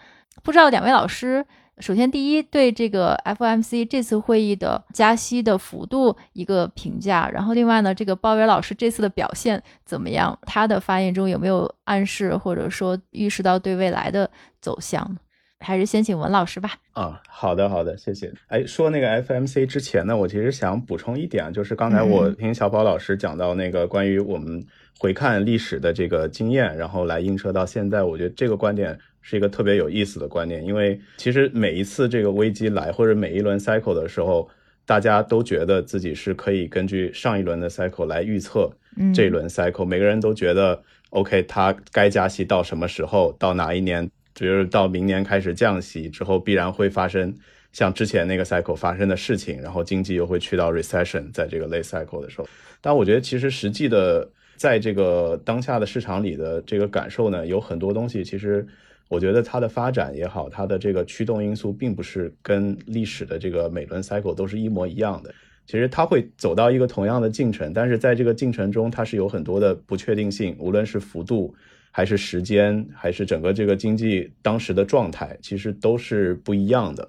[0.43, 1.45] 不知道两位老师。
[1.81, 10.39] 首先，第一对这个 FOMC 这次会议的加息的幅度一个评价，然后另外呢，这个鲍威尔老师这次的表现怎么样？
[10.43, 15.17] 他的发言中有没有暗示或者说预示到对未来的走向？
[15.63, 16.73] 还是先请文老师吧。
[16.93, 18.33] 啊，好的，好的，谢谢。
[18.49, 24.65] 哎，说那个 FMC 之前呢，我其实想补充一点，就是刚才我听小宝老师讲到那个关于我们
[24.99, 28.99] 回看历史的这个经验，然后来映射到现在，我觉得这个观点。
[29.23, 34.49] 是一个特别有意思的观念，因为其实每一次这个危机来或者每一轮 cycle 的时候，
[34.87, 38.71] 大家都觉得自己是可以根据上一轮的 cycle 来预测
[39.15, 39.85] 这一轮 cycle。
[39.85, 47.33] 每个人都觉得 OK，它该加息到什么时候，到哪一年，就是到明年开始降息之后，必然会发生
[47.73, 52.49] 像之前那个 cycle 发生的事情，然后经济又会去到 recession，在这个 late cycle 的时候。
[52.81, 58.67] 但我觉得其实实际的在这个当下的市场里的这个感受呢，有很多东西其实。
[59.11, 65.35] 我觉得它的发展也好，它的这个驱动因素并不是跟历史的这个每轮 cycle 都是一模一样的。
[65.67, 71.53] 其实它会走到一个同样的进程，但是在这个进程中，它是有很多的不确定性，无论是幅度，
[71.91, 77.09] 还是时间，还是整个这个经济当时的状态，其实都是不一样的。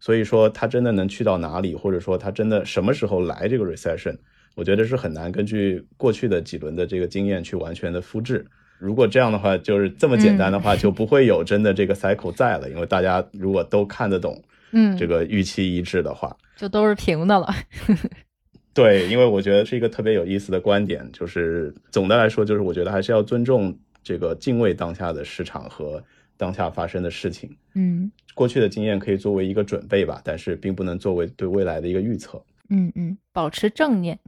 [0.00, 4.16] 所以说，它真的能去到哪里，或者说它真的什么时候来这个 recession，
[4.54, 8.46] 我觉得是很难根据过去的几轮的这个经验去完全的复制。
[8.82, 12.68] 如果这样的话，就是这么简单的话，就不会有真的这个 cycle 在了。
[12.68, 14.42] 因为大家如果都看得懂，
[14.72, 17.48] 嗯，这个预期一致的话，就都是平的了。
[18.74, 26.02] 对，因为我觉得是一个特别有意思的观点，就是总的来说，就是我觉得还是要尊重这个敬畏当下的市场和
[26.36, 27.54] 当下发生的事情。
[27.74, 32.42] 嗯，过去的经验可以作为一个准备吧，但是并不能作为对未来的一个预测。
[32.68, 34.18] 嗯嗯，保持正念。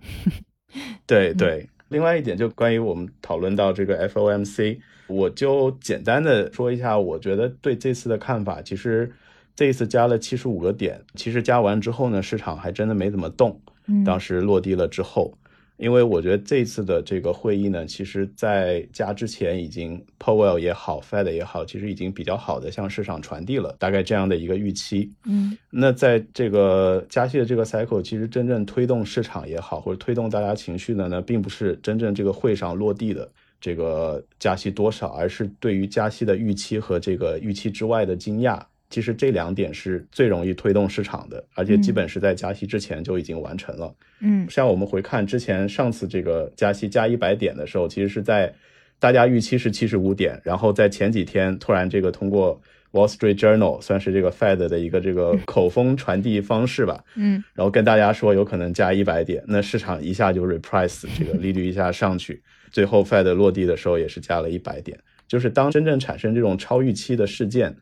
[1.07, 1.69] 对 对。
[1.95, 8.61] 另外一点，就关于我们讨论到这个 FOMC，我就简单的说一下，我觉得对这次的看法。
[8.61, 9.13] 其实
[9.55, 13.61] 这一次加了七十五个点，其实加完之后呢，市场还真的没怎么动。
[14.05, 15.35] 当时落地了之后。
[15.77, 25.13] 因为我觉得这次的这个会议呢，其实在加之前已经 Powell 也好，Fed 也好，其实已经比较好的向市场传递了大概这样的一个预期。
[25.25, 33.29] 嗯，那在这个加息的这个 cycle，其实真正推动市场也好，或者推动大家情绪的呢，并不是真正这个会上落地的
[33.61, 38.61] 这个加息多少，而是对于加息的预期和这个预期之外的惊讶。
[38.95, 43.93] 其实这两点是最容易推动市场的，而且基本是在加息之前就已经完成了。
[44.21, 48.55] 嗯，像我们回看之前上次这个加息加一百点的时候，其实是在
[49.01, 67.77] 大家预期是七十五点，然后在前几天突然这个通过 Wall Street Journal 算是这个 Fed 的一个这个口风传递方式吧，嗯，然后跟大家说有可能加一百点，那市场一下就 reprice 这个利率一下上去，最后 Fed 落地的时候也是加了一百点，就是当真正产生这种超预期的事件。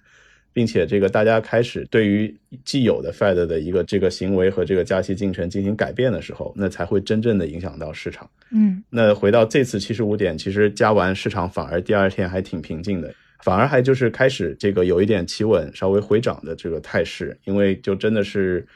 [0.52, 2.34] 并且这个大家开始对于
[2.64, 8.28] 既有的 Fed 的一个这个行为和这个加息进程进行改变的时候，那才会真正的影响到市场。
[8.50, 18.66] 嗯，那回到这次七十五点，其实加完市场反而第二天还挺平静的，反而还就是开始这个有一点企稳、稍微回涨的这个态势，因为就真的是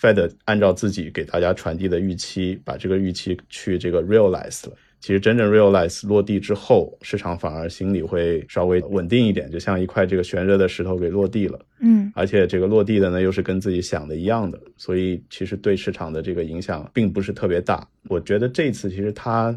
[0.00, 4.76] Fed 按照自己给大家传递的预期，把这个预期去这个 realize 了。
[5.04, 11.60] 其实真正 realize 落地之后，市场反而心里会稍微稳定一点，就像一块这个悬着的石头给落地了。
[11.80, 17.86] 嗯，而且这个落地的呢，又是跟自己想的一样的，所以其实对市场的这个影响并不是特别大。
[18.08, 19.54] 我觉得这次其实它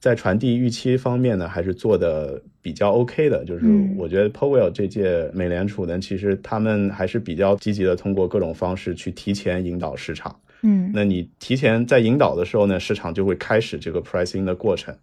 [0.00, 3.44] 在传递预期方面呢，还是做的比较 OK 的。
[3.44, 10.34] 就是我觉得 Powell 这届美联储呢，其实他们还是比较积极的，通过各种方式去提前引导市场。
[10.62, 14.96] 嗯，那你提前在引导的时候呢，市场就会开始这个 pricing 的过程。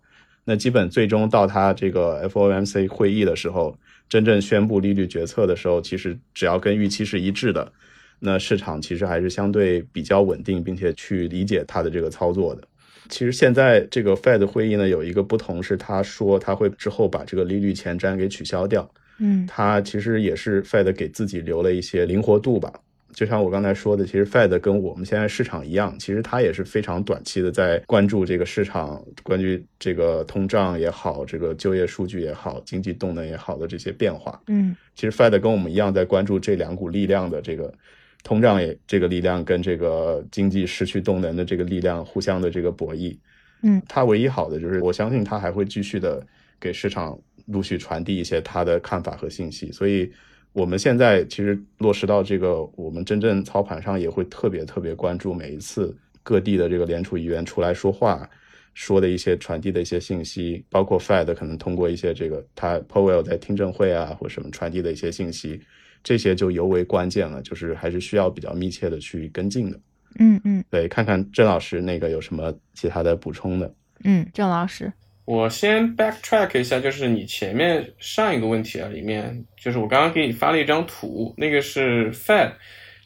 [0.43, 3.75] 那基本最终到它这个 FOMC 会议的时候，
[4.07, 7.71] 真正宣布利率决策的时候，其实只要跟预期是一致的，
[8.19, 12.61] 那市场其实还是相对比较稳定，并且去理解它的这个操作的。
[13.09, 18.87] 其实现在这个 Fed 会议呢，有一个不同是，他说他会之后把这个利率前瞻给取消掉。
[19.19, 22.71] 嗯，他其实也是 Fed 给自己留了一些灵活度吧。
[23.15, 34.37] 就像我刚才说的，其实 Fed 跟我们现在市场一样，其实它也是非常短期的在关注这个市场，关注这个通胀也好，这个就业数据也好，经济动能也好的这些变化。
[34.47, 37.73] 嗯，其实 Fed 跟我们一样在关注这两股力量的这个
[38.21, 43.17] 通胀也这个力量跟这个经济失去动能的这个力量互相的这个博弈。
[43.63, 46.21] 嗯，它唯一好的就是我相信它还会继续的
[46.59, 50.11] 给市场陆续传递一些它的看法和信息，所以。
[50.55, 58.27] 我们现在其实落实到这个，我们真正操盘上也会特别特别关注每一次各地的这个联储议员出来说话，
[58.73, 65.59] 说的一些传递的一些信息，包括 Fed 可能通过一些这个他 Powell 在听证会啊或什么传递的一些信息，
[66.01, 69.77] 这些就尤为关键了，就是还是需要比较密切的去跟进的。
[70.19, 73.75] 嗯嗯，对，看看郑老师那个有什么其他的补充的。
[74.05, 74.93] 嗯，郑老师。
[75.25, 82.51] 我先 backtrack 一下，就是你前面上一个问题啊，里面就是我刚刚给你发了一张图，那个是 Fed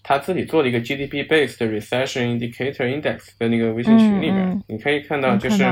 [0.03, 5.63] 他自己做的一个 GDP based recession indicator index 的那个微信群里面，你可以看到，就是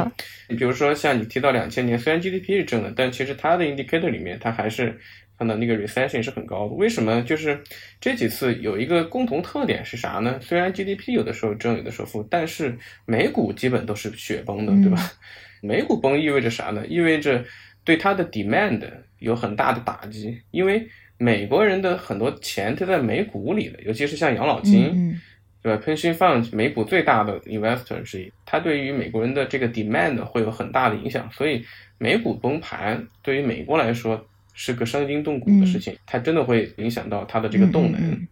[0.47, 4.97] 你比如说像你提到两千年，虽然 GDP 是正的，但其实它的 indicator 里面它还是
[5.37, 6.75] 看到那个 recession 是很高的。
[6.75, 7.21] 为什么？
[7.23, 7.61] 就是
[7.99, 10.39] 这几次有一个共同特点是啥呢？
[10.41, 15.11] 虽然 GDP 有的时候正，有的时候负，但是美股基本都是雪崩的，对吧？
[15.61, 16.85] 美股崩意味着啥呢？
[16.87, 17.43] 意味着
[17.83, 18.81] 对它的 demand
[19.19, 25.19] 有很大的打击，因为美国人的很多钱都在美股里的，尤其是像养老金，
[25.61, 31.65] 对吧？Pension fund 美股最大的 investor 之一，它对于美国人的这个 demand 会有很大的影响，所以
[31.97, 38.27] 美股崩盘对于美国来说是个伤筋动骨的事情，它真的会影响到它的这个动能，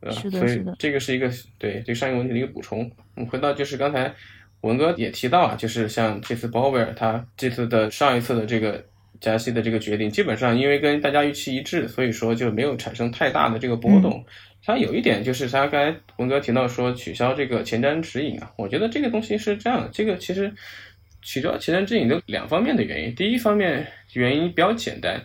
[0.00, 2.90] 呃，所以这个是一个对对上一个问题的一个补充。
[3.16, 4.14] 我们回到就是刚才。
[4.62, 8.84] 文哥也提到啊，就是像这次鲍威尔他这次的上一次的这个
[9.20, 14.24] 加息的这个决定，基本上因为跟大家预期一致，所以说就没有产生太大的这个波动。
[14.62, 20.52] 它有一点就是他刚才文哥提到说取消这个前瞻指引啊，我觉得这个东西是这样的，这个其实
[21.22, 23.14] 取消前瞻指引有两方面的原因。
[23.14, 25.22] 第一方面原因比较简单，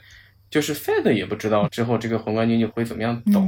[0.49, 3.43] 就是 Fed 也不知道之后这个宏观经济会怎么样走，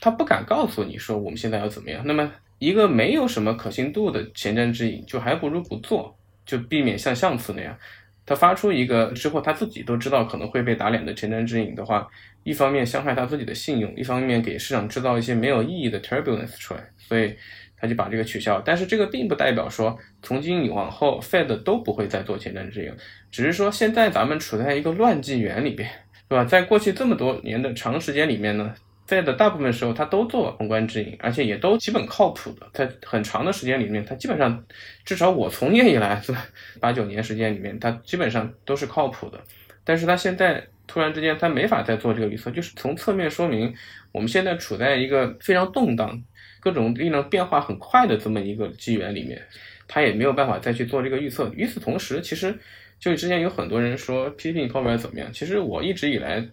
[0.00, 2.02] 他不敢告诉你说我们现在要怎么样。
[2.04, 2.30] 那么
[2.62, 7.76] 一个没有什么可信度的前瞻指引，就还不如不做，就避免像上次那样，
[8.24, 12.06] 他发出一个之后他自己都知道可能会被打脸的前瞻指引的话，
[12.44, 17.34] 一方面伤害他自己的信用，一方面给市场制造一些没有意义的 turbulence 出来，所以
[17.76, 18.62] 他就把这个取消。
[18.64, 22.92] 但是这个并不代表说从今往后 Fed 都不会再做前瞻指引，
[23.32, 25.90] 只是说现在咱们处在一个乱纪元里边，
[26.28, 26.44] 对吧？
[26.44, 28.72] 在过去这么多年的长时间里面呢。
[29.12, 32.66] 在的大部分时候，他都做宏观指引，而且也都基本靠谱的。
[32.72, 34.64] 在很长的时间里面，他基本上，
[35.04, 36.34] 至少我从业以来，是？
[36.80, 39.38] 八九年时间里面，他基本上都是靠谱的。
[39.84, 43.74] 但是他现在突然之间，他没法再做这个预测，就是从侧面说明
[44.12, 46.18] 我们现在处在一个非常动荡、
[46.58, 49.38] 各种力量变化很快的这么一个机缘里面，
[49.86, 51.52] 他也没有办法再去做这个预测。
[51.54, 52.58] 与此同时，其实
[52.98, 56.48] 就之前有很多人说批评鲍威尔怎么样，其实我一直以来。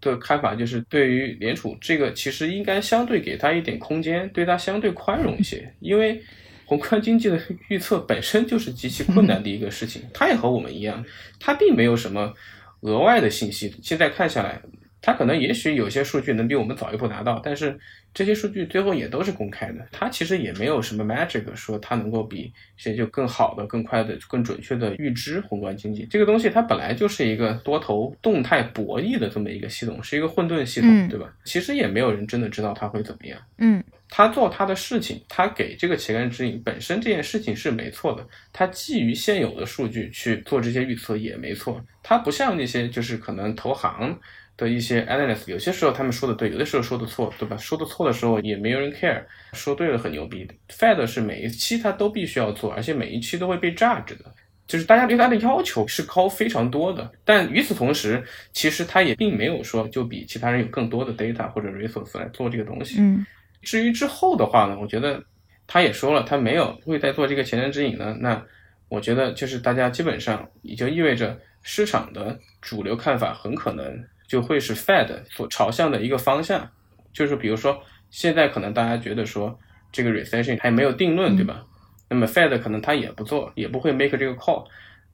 [0.00, 5.72] 的看法就是，对于联储这个，其实应该相对给他一点空间，对他相对宽容一些。
[5.80, 6.22] 因为
[6.64, 11.04] 宏观经济的预测本身就是极其困难的一个事情，他也和我们一样，
[11.40, 12.32] 他并没有什么
[12.80, 13.74] 额外的信息。
[13.82, 14.60] 现在看下来，
[15.00, 17.78] 他可能也许有些数据能比我们早一步拿到，但是
[18.12, 19.86] 这些数据最后也都是公开的。
[19.92, 26.50] 他其实也没有什么 magic 说他能够比谁就更好的、更快的、更准确的预知宏观经济这个东西。
[26.50, 31.32] 它本来就是一个多头动态博弈的这么一个系统，是一个混沌系统，对吧？
[31.44, 33.40] 其实也没有人真的知道它会怎么样。
[33.58, 38.26] 嗯，他做他的事情，他给这个旗杆指引本身这件事情是没错的。
[38.52, 41.80] 他基于现有的数据去做这些预测也没错。
[42.02, 44.18] 他不像那些就是可能投行。
[44.58, 47.56] 的一些 analyst，有些时候他们说的对，有的时候说的错，对吧？
[47.56, 50.46] 说的错的时候也没有人 care，说对了很牛逼。
[50.68, 54.34] Fed 是每一期他都必须要做，而且每一期都会被 judge 的，
[54.66, 57.08] 就是大家对他的要求是高非常多的。
[57.24, 58.20] 但与此同时，
[58.52, 62.96] 其实他也并没有说就比其他人有更多的 data 或者 resource 来做这个东西。
[62.98, 63.24] 嗯，
[63.62, 65.22] 至于之后的话呢，我觉得
[65.68, 68.16] 他也说了，他没有会再做这个前瞻指引呢。
[68.18, 68.44] 那
[68.88, 74.04] 我觉得就是大家基本上也就意味着市场的主流看法很可能。
[74.28, 76.70] 就会是 Fed 所朝向的一个方向，
[77.12, 79.58] 就是比如说现在可能大家觉得说
[79.90, 81.64] 这个 recession 还没有定论，对吧？
[82.08, 84.64] 那么 Fed 可能他也不做，也不会 make 这个 call。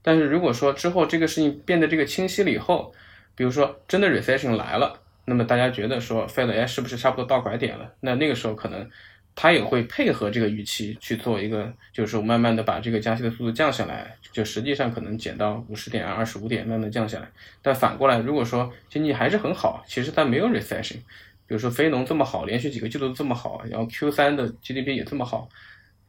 [0.02, 2.92] 但是如果说之后这个事情变得这个清晰了以后，
[3.34, 7.92] 比如说真的 recession 来了，那么大家觉得说 Fed 哎是不是差不多到拐点了？
[8.00, 8.90] 那那个时候可能。
[9.36, 17.28] 他也会配合这个预期去做一个，就是说慢慢的把这个加息的速度降下来，就实际上可能减到五十点啊、二十五点，慢慢降下来。
[17.60, 20.98] 但反过来，如果说经济还是很好，其实它没有 recession，
[21.46, 25.48] 比如说非农这么好，连续几个季度这么好，然后 Q 三的 GDP 也这么好，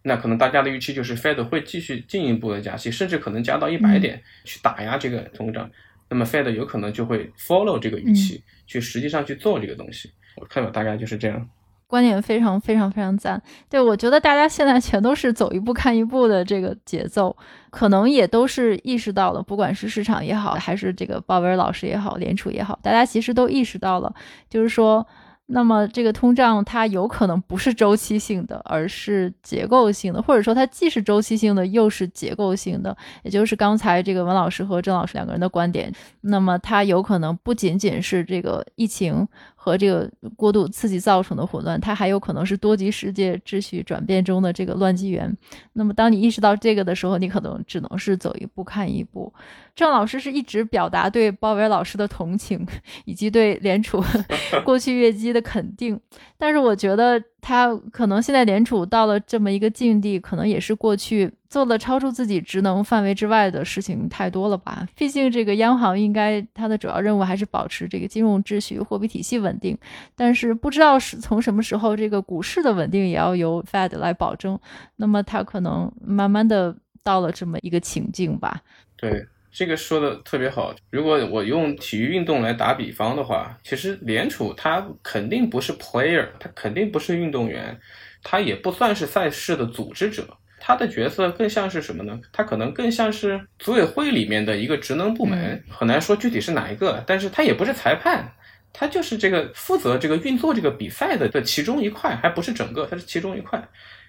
[0.04, 5.70] 那可能大家的预期就是 Fed 会继续进一步的加息，甚至可能加到一百点去打压这个通胀。
[6.08, 10.12] 那么 Fed 有可能就会 follow 这个预期，去实际上去做这个东西。
[10.36, 11.50] 我看法大概就是这样。
[11.88, 17.36] 观点非常非常非常赞，对我觉得大家现在全都是走一步看一步的这个节奏，
[17.70, 24.14] 可能也都是意识到了，不管是市场也好，还是这个鲍威尔老师也好，联储也好，大家其实都意识到了，
[24.50, 25.06] 就是说。
[25.48, 35.94] 那么这个通胀它有可能不是周期性的，而是结构性的，或者说它既是周期性的，又是结构性的，也就是刚才这个文老师和郑老师两个人的观点。
[36.22, 39.28] 那么它有可能不仅仅是这个疫情
[39.66, 45.36] 和这个过度刺激造成的混乱，它还有可能是多极世界秩序转变中的这个乱纪元。
[45.74, 49.34] 那么当你意识到这个的时候，你可能只能是走一步看一步。
[49.76, 52.64] 郑老师是一直表达对鲍威尔老师的同情，
[53.06, 54.04] 以及对联储
[54.64, 56.00] 过去越级的肯定，
[56.38, 64.88] 但是我觉得他可能现在联储到了这么一个境地，可能也是过去做了超出自己职能范围之外的事情太多了吧？
[64.96, 69.78] 毕竟这个央行应该它的主要任务还是保持这个金融秩序、货币体系稳定，
[70.16, 74.60] 但是不知道是从什么时候，这个股市的稳定也要由 Fed 来保证，
[74.96, 78.64] 那么他可能慢慢的到了这么一个情境吧？
[78.98, 79.24] 对。
[79.56, 80.76] 这个说的特别好。
[80.92, 87.80] 如果我用体育运动来打比方的话，其实联储它肯定不是 player，它肯定不是运动员，
[88.22, 90.28] 它也不算是赛事的组织者，
[90.60, 92.20] 它的角色更像是什么呢？
[92.34, 98.30] 它可能更像是组委会里面的一个职能部门，很难说具体是哪一个，但是它也不是裁判，
[98.74, 103.66] 它就是这个负责这个运作这个比赛的的其中一块，还不是整个，它是其中一块。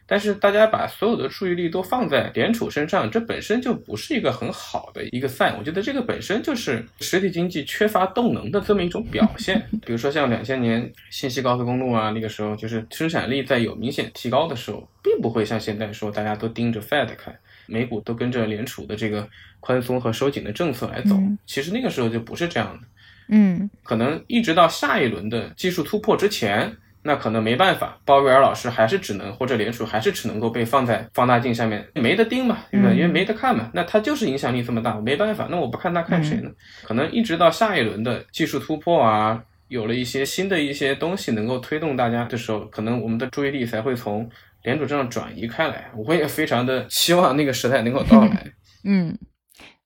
[0.08, 5.56] 但是大家把所有的注意力都放在联储身上，这本身就不是一个很好的一个 sign。
[5.58, 9.60] 我觉得这个本身就是实体经济缺乏动能的这么一种表现。
[9.84, 17.36] 比如说像两千年信息高速公路啊，那个时候就是生产力在有明显提高的时候，并不会像现在说大家都盯着 Fed 看，
[17.66, 19.28] 美股都跟着联储的这个
[19.58, 21.20] 宽松和收紧的政策来走。
[21.46, 22.86] 其实那个时候就不是这样的。
[23.30, 26.76] 嗯，可能一直到下一轮的技术突破之前。
[27.06, 32.90] 那可能没办法，鲍威尔老师还是只能，或者联储还是只能够被放在放大镜下面，没得盯嘛，对吧？
[32.90, 36.50] 因为没得看嘛，那他就是影响力这么大，没办法，那我不看他看谁呢？
[36.82, 44.28] 可能一直到下一轮的技术突破啊，有了一些新的一些东西能够推动大家的时候，可能我们的注意力才会从
[44.64, 45.90] 联储这样转移开来。
[45.94, 48.52] 我也非常的希望那个时代能够到来。
[48.84, 49.16] 嗯，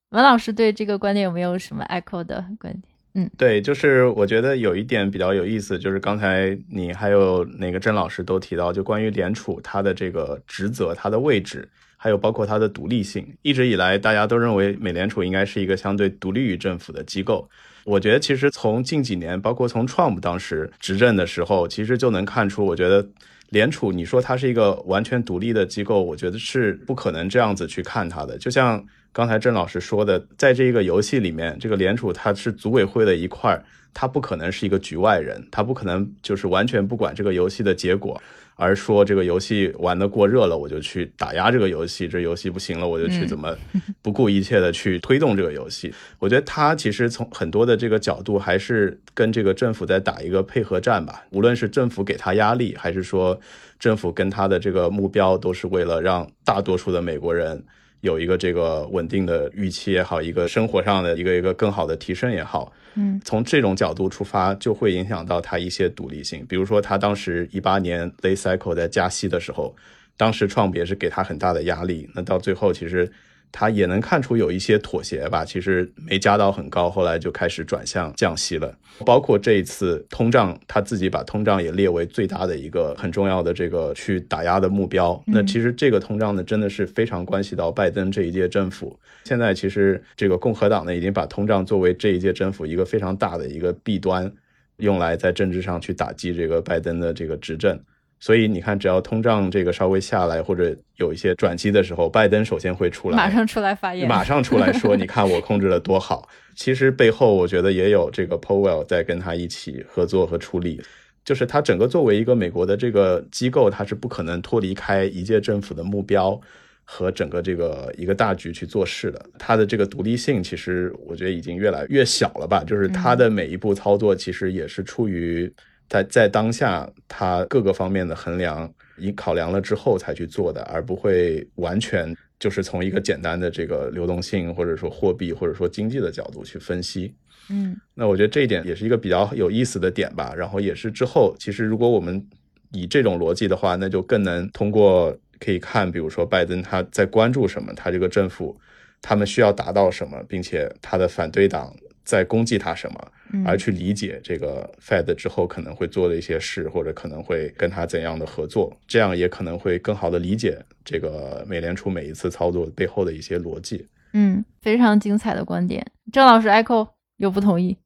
[0.09, 2.90] 文老师对这个观点有没有什么 echo 的观点？
[3.13, 13.27] 嗯，对，就是我觉得有一点比较有意思，就是刚才你还有那个甄老师都提到，就关于联储它的这个职责、它的位置，还有包括它的独立性。
[13.41, 17.49] 一直以来，大家都认为美联储应该是一个相对独立于政府的机构。
[17.83, 23.05] 我觉得其实从近几年，包括从 Trump 当时执政的时候，其实就能看出，我觉得
[23.49, 28.37] 联储你说它是一个完全独立的机构，我觉得是不可能这样子去看它的。
[28.37, 38.21] 就像刚才郑老师说的，在这个游戏里面，这个联储它是组委会的一块儿，它不可能是一个局外人，它不可能就是完全不管这个游戏的结果。
[38.55, 43.57] 而说这个游戏玩的过热了，我就去打压这个游戏；这游戏不行了，我就去怎么
[44.03, 45.91] 不顾一切的去推动这个游戏。
[46.19, 51.23] 我觉得他其实从很多的这个角度，还是跟这个政府在打一个配合战吧。
[51.31, 53.39] 无论是政府给他压力，还是说
[53.79, 57.63] 政府跟他的这个目标，都是为了让大多数的美国人
[58.01, 62.71] 有一个这个稳定的预期也好，一个生活上的一个一个更好的提升也好。
[62.95, 66.45] 嗯，从这种角度出发，就会影响到他一些独立性。
[66.47, 69.75] 比如说，他当时一八年 late cycle 在加息的时候，
[70.17, 72.09] 当时创别是给他很大的压力。
[72.13, 73.11] 那到最后，其实。
[73.51, 78.75] 他也能看出有一些妥协吧，其实没加到很高，后来就开始转向降息了。
[79.05, 85.21] 包括这一次通胀，他自己把通胀也列为最大的一个很重要的这个去打压的目标。
[85.25, 88.97] 那其实这个通胀呢，真的是非常关系到拜登这一届政府。
[89.23, 94.31] 现在其实这个共和党呢，已经把通胀作为这一届政府一个非常大的一个弊端，
[94.77, 97.79] 用来在政治上去打击这个拜登的这个执政。
[98.23, 110.79] 所以你看，只要通胀这个稍微下来，或者有一些转机的时候，拜登首先会出来，马上出来发言，马上出来说：“你看我控制的多好。”其实背后我觉得也有这个 Powell 在跟他一起合作和处理。
[111.25, 116.39] 就是他整个作为一个美国的这个机构，他是不可能脱离开一届政府的目标
[116.83, 119.19] 和整个这个一个大局去做事的。
[119.39, 122.63] 他的这个独立性，其实我觉得已经越来越小了吧？
[122.63, 125.51] 就是他的每一步操作，其实也是出于。
[125.91, 137.13] 在在当下，他各个方面的衡量，以考量了之后才去做的，而不会完全就是从一个简单的这个流动性，或者说货币，或者说经济的角度去分析。
[137.49, 140.33] 嗯，那我觉得这一点也是一个比较有意思的点吧。
[140.33, 142.25] 然后也是之后，其实如果我们
[142.71, 148.57] 以这种逻辑的话，那就更能通过可以看，比如说拜登他在关注什么，他这个政府
[149.01, 151.75] 他们需要达到什么，并且他的反对党。
[152.03, 153.11] 在攻击他什么，
[153.45, 163.85] 而去理解这个 Fed 之后可能会做的一些事，或者可能会跟他怎样的合作，这样也可能会更好的理解这个美联储每一次操作背后的一些逻辑。
[164.13, 167.77] 嗯，非常精彩的观点，郑老师 echo 有不同意？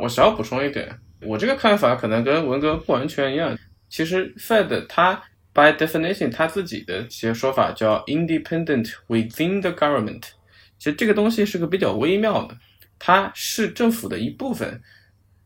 [0.00, 0.88] 我想要补充一点，
[1.22, 3.56] 我这个看法可能跟文哥不完全一样。
[3.88, 5.22] 其实 Fed 它
[5.52, 10.22] by definition 它自己的一些说法叫 independent within the government，
[10.78, 12.56] 其实这个东西是个比较微妙的。
[13.00, 14.80] 它是政府的一部分，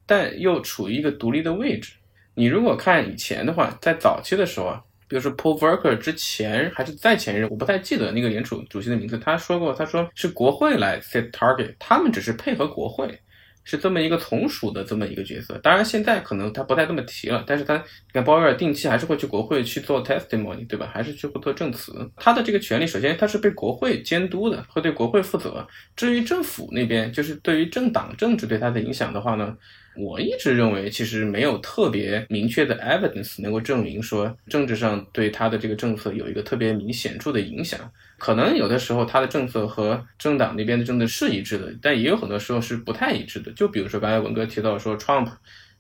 [0.05, 1.94] 但又处于一个独立的位置。
[2.34, 13.18] 你如果看以前的话，在早期的时候啊，比如说 Paul Volcker 之前还是在前任，我不太记得那个联储主席的名字，他说过，他说是国会来 set target，他们只是配合国会。
[13.64, 20.90] 是这么一个从属的这么一个角色，当然现在可能他不太这么提了，但是他你看鲍威尔定期还是会去国会去做 testimony，对吧？
[20.92, 22.08] 还是去做证词。
[22.16, 25.66] 他的这个权利，首先他是被国会监督的，会对国会负责。
[25.96, 29.56] 至于政府那边，就是对于政党政治对他的影响的话呢？
[29.96, 37.78] 我一直认为，其实没有特别明确的 evidence 能够证明说政治上对他的这个政策有一个特别明显著的影响。
[38.18, 43.52] 可能有的时候他的政策和政党那边的政策是一致的，但也有很多时候是不太一致的。
[43.52, 45.28] 就比如说刚才文哥提到说，Trump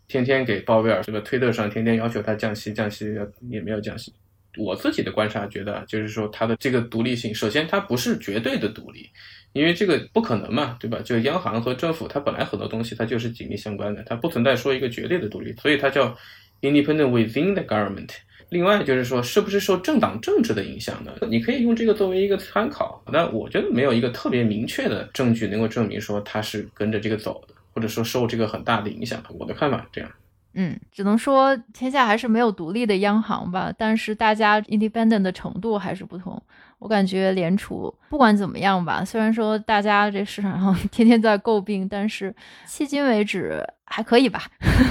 [0.08, 3.14] 天天给鲍威尔这个推特上天天要求他降息，降息
[3.50, 4.12] 也没有降息。
[4.56, 9.08] 我自己的观察觉得，就是说他的这个独立性，首先它不是绝对的独立。
[9.52, 10.98] 因为这个不可能嘛，对吧？
[11.04, 16.16] 就央行和政府，它本来很多东西它就是紧密相关的，它不存在说一个绝对的独立，所以它叫
[16.60, 18.10] independent within the government。
[18.50, 21.12] 另外就是说，是不是受政党政治的影响呢？
[21.28, 29.22] 你可以用这个作为一个参考，但我觉得没有一个特别明确的证据能够证明说它是跟着这个走的，或者说受这个很大的影响。
[29.38, 30.10] 我的看法这样。
[30.56, 36.40] 嗯，只能说天下还是没有独立的央行吧，但是大家 independent 的程度还是不同。
[36.78, 42.32] 我感觉联储不管怎么样吧，虽然说大家这市场上 天天在诟病，但是
[42.68, 44.44] 迄今为止还可以吧，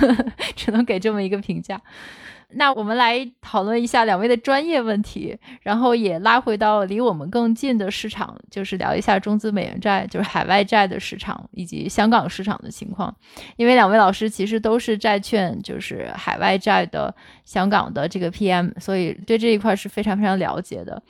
[0.54, 1.80] 只能给这么一个评价。
[2.56, 13.16] 那我们来讨论一下两位的专业问题，然后也拉回到离我们更近的市场，就是聊一下中资美元债，就是海外债的市场以及香港市场的情况。
[13.56, 17.14] 因为两位老师其实都是债券，就是海外债的
[17.46, 21.02] 香港的这个 PM，所以对这一块是非常非常了解的。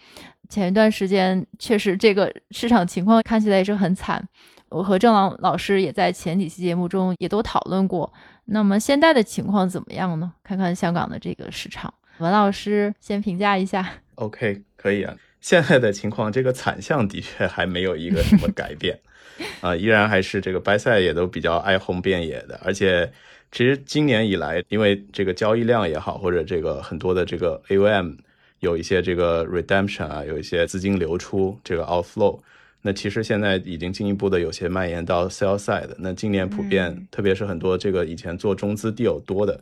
[0.49, 4.23] 前一段时间确实这个市场情况看起来也是很惨，
[4.69, 8.11] 我和郑朗老师也在前几期节目中也都讨论过。
[8.45, 10.33] 那么现在的情况怎么样呢？
[10.43, 13.89] 看看香港的这个市场，文老师先评价一下。
[14.15, 15.15] OK，可以啊。
[15.39, 18.99] 现在的情况，这个惨象的确还没有一个什么改变
[19.61, 22.59] 啊，依然还是这个白菜也都比较哀鸿遍野的。
[22.63, 23.11] 而且，
[23.51, 28.17] 其实今年以来，因为这个交易量也好，或者这个很多的这个 AUM
[28.59, 32.39] 有一些这个 redemption 啊，有一些资金流出，这个 outflow。
[32.85, 35.87] 那其实现在已经进一步的有些蔓延到 sell side。
[35.97, 39.57] 那今年普遍，特别是很多这个以前做中资 deal 多的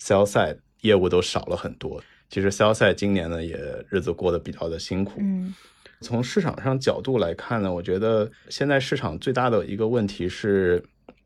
[0.00, 2.02] sell side 业务都少了很多。
[2.28, 3.56] 其实 sell side 今年呢也
[3.88, 5.20] 日子过得比较的辛苦。
[5.20, 5.54] 嗯，
[6.00, 10.82] 从市场上角度来看呢，我觉得现在市场最大的一个问题是，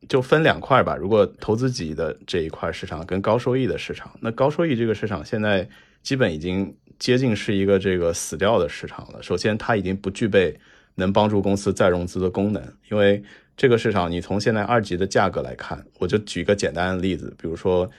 [0.07, 0.95] 就分两块吧。
[0.95, 5.67] 如果投资级的这一块市场跟高收益的市场，那高收益这个市场现在
[6.03, 9.23] 基本已经接近是一个这个死掉的市场了。
[9.23, 10.55] 首先，它已经不具备。
[10.99, 13.23] 能帮助公司再融资的功能，因为
[13.57, 17.89] 这个市场，你从现在二级的价格来看，我就举个简单的例子，比如说，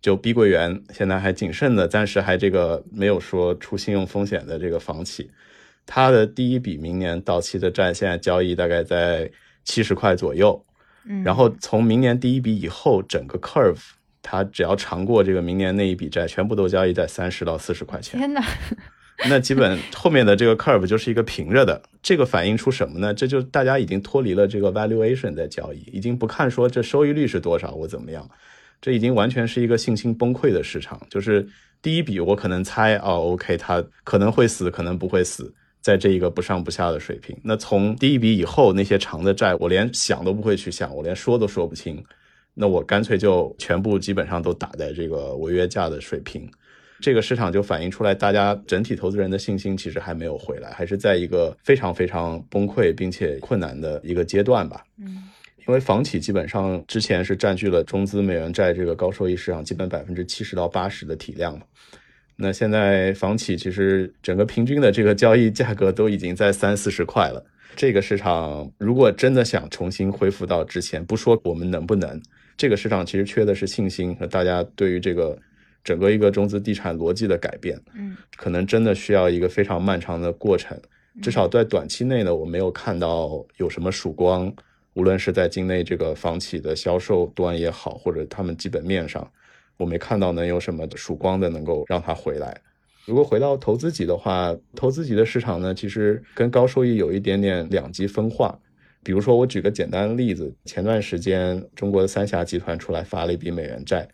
[0.00, 5.30] 就碧桂园现在还谨慎的，暂时还这个没有说出信用风险的这个房企，
[5.84, 9.30] 它的第一笔明年到期的债现在交易大概在
[9.64, 10.64] 七十块左右，
[11.04, 13.80] 嗯，然后从明年第一笔以后，整个 curve
[14.22, 18.18] 它只要尝过这个明年那一笔债，全部都交易在三十到四十块钱。
[18.18, 18.42] 天哪！
[19.28, 23.12] 那基本后面的这个 curve 就是一个平着的，这个反映出什么呢？
[23.12, 28.28] 这就大家已经脱离了这个 valuation 在交易，已经不看说这收益率是多少，我怎么样，
[28.80, 31.00] 这已经完全是一个信心崩溃的市场。
[31.10, 31.46] 就是
[31.82, 35.52] 第一笔我可能猜哦，OK，它可能会死，可能不会死，
[35.82, 37.36] 在这一个不上不下的水平。
[37.44, 42.02] 那从第一笔以后那些长的债，我连想都不会去想，我连说都说不清，
[42.54, 46.50] 那我干脆就全部基本上都打在这个违约价的水平。
[47.00, 54.84] 这个市场就反映出来，大家整体投资人的信心其实还没有回来，还是在一个非常非常崩溃并且困难的一个阶段吧。
[54.98, 55.24] 嗯，
[55.66, 61.64] 因为房企基本上之前是占据了中资美元债这个高收益市场基本百分之七十到八十的体量嘛。
[62.36, 67.44] 那现在房企其实整个平均的这个交易价格都已经在三四十块了。
[67.76, 72.20] 这个市场如果真的想重新恢复到之前，不说我们能不能，
[72.56, 75.38] 这个市场其实缺的是信心和大家对于这个。
[75.82, 80.78] 整个一个中资地产逻辑的改变，嗯，可能真的需要一个非常漫长的过程。
[81.20, 84.52] 至少在短期内呢，我没有看到有什么曙光。
[84.94, 89.30] 无论是在境内这个房企的销售端也好，或者他们基本面上，
[89.76, 92.60] 我没看到能有什么曙光的能够让它回来。
[93.06, 98.58] 如果回到投资级的话，投资级的市场呢，其实跟高收益有一点点两极分化。
[99.02, 104.06] 比如说，我举个简单的例子，前段时间中国的三峡集团出来发了一笔美元债。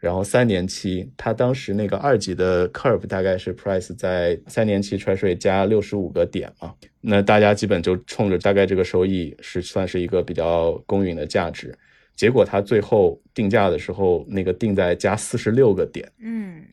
[0.00, 11.76] 然后三年期，它当时那个二级的 curve 大概是 price 在三年期 treasury 加六十五个点嘛，那大家基本就冲着大概这个收益是算是一个比较公允的价值，
[12.16, 16.64] 结果它最后定价的时候那个定在加四十六个点，嗯，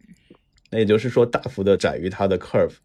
[0.72, 2.76] 那也就是说大幅的窄于它的 curve，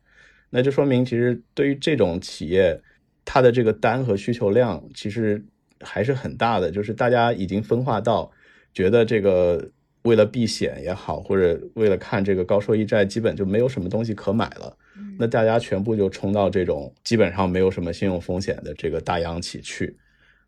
[0.50, 2.82] 那就说明其实对于这种企业，
[3.24, 5.40] 它的这个单和需求量其实
[5.80, 8.28] 还是很大的，就是大家已经分化到
[8.74, 9.70] 觉得这个。
[10.02, 14.76] 为了避险也好，或者为了看这个高收益债，基本就没有什么东西可买了。
[15.18, 19.96] 那大家全部就冲到这种基本上没有什么信用风险的这个大央企去，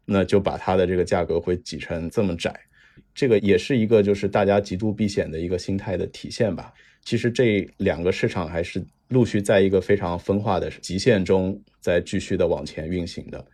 [0.05, 2.53] 那就把它的这个价格会挤成这么窄。
[3.15, 6.73] 这个也是一个就是大家极度避险的一个心态的体现吧。
[7.05, 13.45] 其实这两个市场还是陆续在一个非常分化的极限中在继续的往前运行的。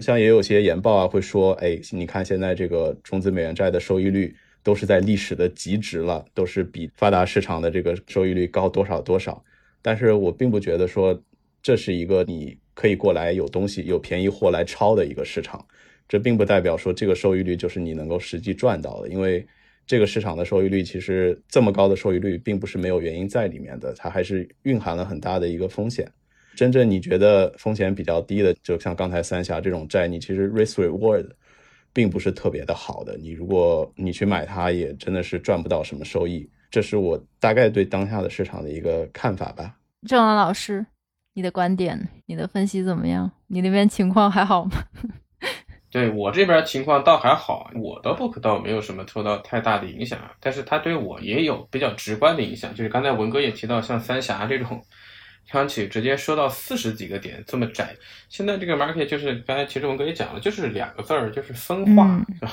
[0.00, 4.32] 像也有些研报啊会说，哎，你看现在这个中资美元债的收益率。
[4.68, 9.42] 都是在历史的极值了，都是比发达市场的这个收益率高多少多少。
[9.80, 11.18] 但是我并不觉得说
[11.62, 15.66] 这是一个你可以过来有东西有便宜货来抄的一个市场。
[16.06, 19.46] 这并不代表说这个收益率就是你能够实际赚到的，因为
[19.86, 26.06] 这个市场的收益率其实这么高的收益率并不是没有原因在里面的，它还是蕴含了很大的一个风险。
[26.54, 31.26] 真正你觉得风险比较低的，就像刚才三峡这种债，你其实 risk reward。
[31.98, 36.48] 并不是特别的好的，你如果你去买它，也真的是赚不到什么收益。
[36.70, 39.74] 这是我大概对当下的市场的一个看法吧。
[40.06, 40.86] 郑朗老师，
[41.34, 43.28] 你的观点，你的分析怎么样？
[43.48, 44.70] 你那边情况还好吗？
[45.90, 54.80] 对我这边情况倒还好，我的 book 倒没有什么受到太大的影响，但是它对我也有比较直观的影响，就是刚才文哥也提到，像三峡这种。
[55.52, 57.94] 央企直接收到四十几个点这么窄，
[58.28, 62.52] 现在这个 market 就是刚才其实文哥也讲了，就是两个字儿，就是分化，是吧？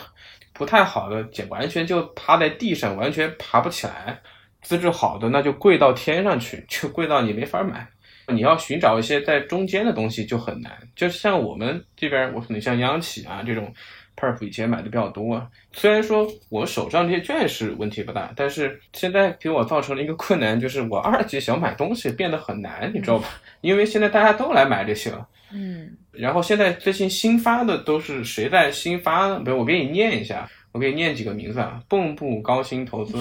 [0.54, 4.18] 不太好的，完全就趴在地上，完全爬不起来；
[4.62, 7.88] 资质好的，那就贵到天上去，就贵到你没法买。
[8.28, 13.74] 你要寻找一些在中间的东西就很难，就像我们这边，我可能像央企啊这种。
[14.16, 15.48] Perf 以前买的比较多，啊。
[15.74, 23.28] 虽然说我手上这些券是问题不大，但是现在给我造成了一个困难，就是我二级想买东西变得很难，你知道吧？
[23.62, 29.42] 因为现在大家都来买这些了，嗯，然后现在最近新发的都是谁在新发呢？
[29.44, 33.18] 比如我给你念一下，我给你念几个名字啊：蚌埠高新投资、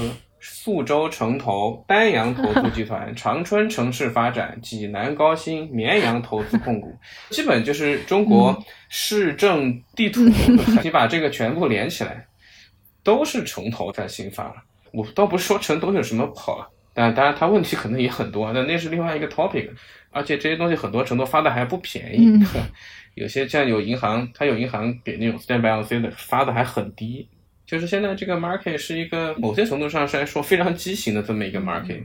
[0.47, 6.95] 宿州城投、丹阳投资集团、长春城市发展、济南高新、绵阳投资控股，
[7.31, 10.21] 基本就是中国市政地图。
[10.85, 12.27] 你把这个全部连起来，
[13.03, 14.57] 都是城投在新发了。
[14.93, 19.71] 我倒不是说城投有什么不好，但当然它问题可能也很多，但那是另外一个 topic。
[20.11, 22.39] 而且这些东西很多城投发的还不便宜，
[23.17, 27.27] 有些像有银行，它有银行给那种 standby on C 的发的还很低。
[27.67, 32.03] 就是现在这个 market 是一个某些程度上是来说非常畸形的这么一个 market。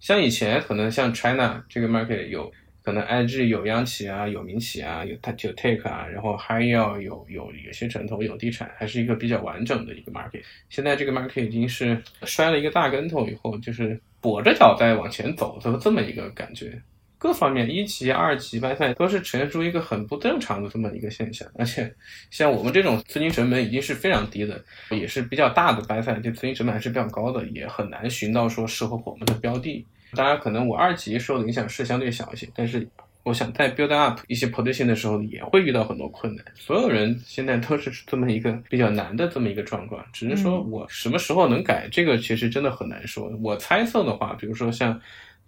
[0.00, 5.16] 像以前可能像 China 这个 market 有可能 IG 有央企啊，有民企啊，有
[5.56, 10.42] take 啊，然后还要有有有些城投有地产，还是一个比较完整的一个 market。
[10.68, 16.78] 现在这个 market 已经是摔了一个大跟头以后，就是跛着脚在往前走的这么一个感觉。
[17.24, 21.90] 各方面一级、二级班赛都是呈现出一个很不正常的这么一个现象，而且
[22.30, 29.86] 像我们这种资金成本已经是非常低的，也是比较大的班赛，就资金成本还是比较高的，也很难寻到说适合我们的标的。
[30.12, 32.86] 当然，可能我二级受的影响是相对小一些，但是
[33.22, 36.44] 我想在 build up 一些 position 的时候，也会遇到很多困难。
[36.54, 43.32] 所有人现在都是这么一个比较难的这么一个状况，只是说我什么时候能改，这个其实真的很难说。
[43.42, 45.00] 我猜测的话，比如说像。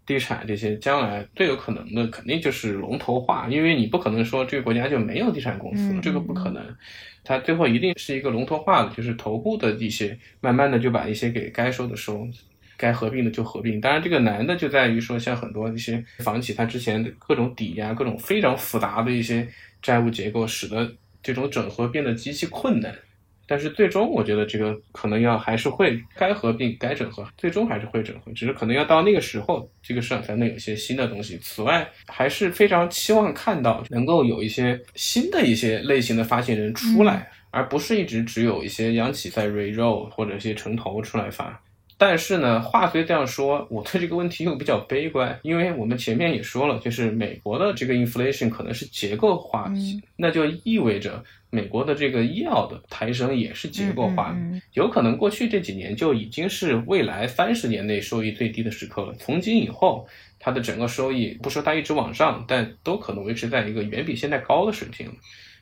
[0.07, 6.65] 地产这些将来最有可能的肯定就是龙头化，因为你不可能说这个国家就没有地产公司，这个不可能，
[7.25, 12.29] 它最后一定是一个龙头化的，就是头部的一些，慢慢的就把一些给该收的收，
[12.77, 13.81] 该合并的就合并。
[13.81, 19.49] 当然这个难的就在于说，像很多一些房企，它之前的各种抵押、各种非常复杂的一些
[19.83, 22.95] 债务结构，使得这种整合变得极其困难。
[23.47, 31.39] 但是最终，我觉得这个可能要还是会该合并、该整合，最终还是会整合，只是可能要到那个时候，这个市场才能有一些新的东西。
[31.39, 41.61] 此外，还是非常期望看到能够有一些新的一些类型的发行人出来，而不是一直只有一些央企在 re roll 或者一些城投出来发。
[41.99, 49.73] 但是呢，话虽这样说，我对这个问题又比较悲观，因为我们前面也说了，就是美国的这个 inflation 可能是结构化，
[50.15, 54.37] 那就意味着美国的这个医药的抬升也是结构化，
[54.75, 59.15] 有可能过去这几年就已经是未来三十年内收益最低的时刻了。
[59.15, 60.07] 从今以后，
[60.39, 65.11] 它的整个收益不说它一直往上，但都可能维持在一个远比现在高的水平。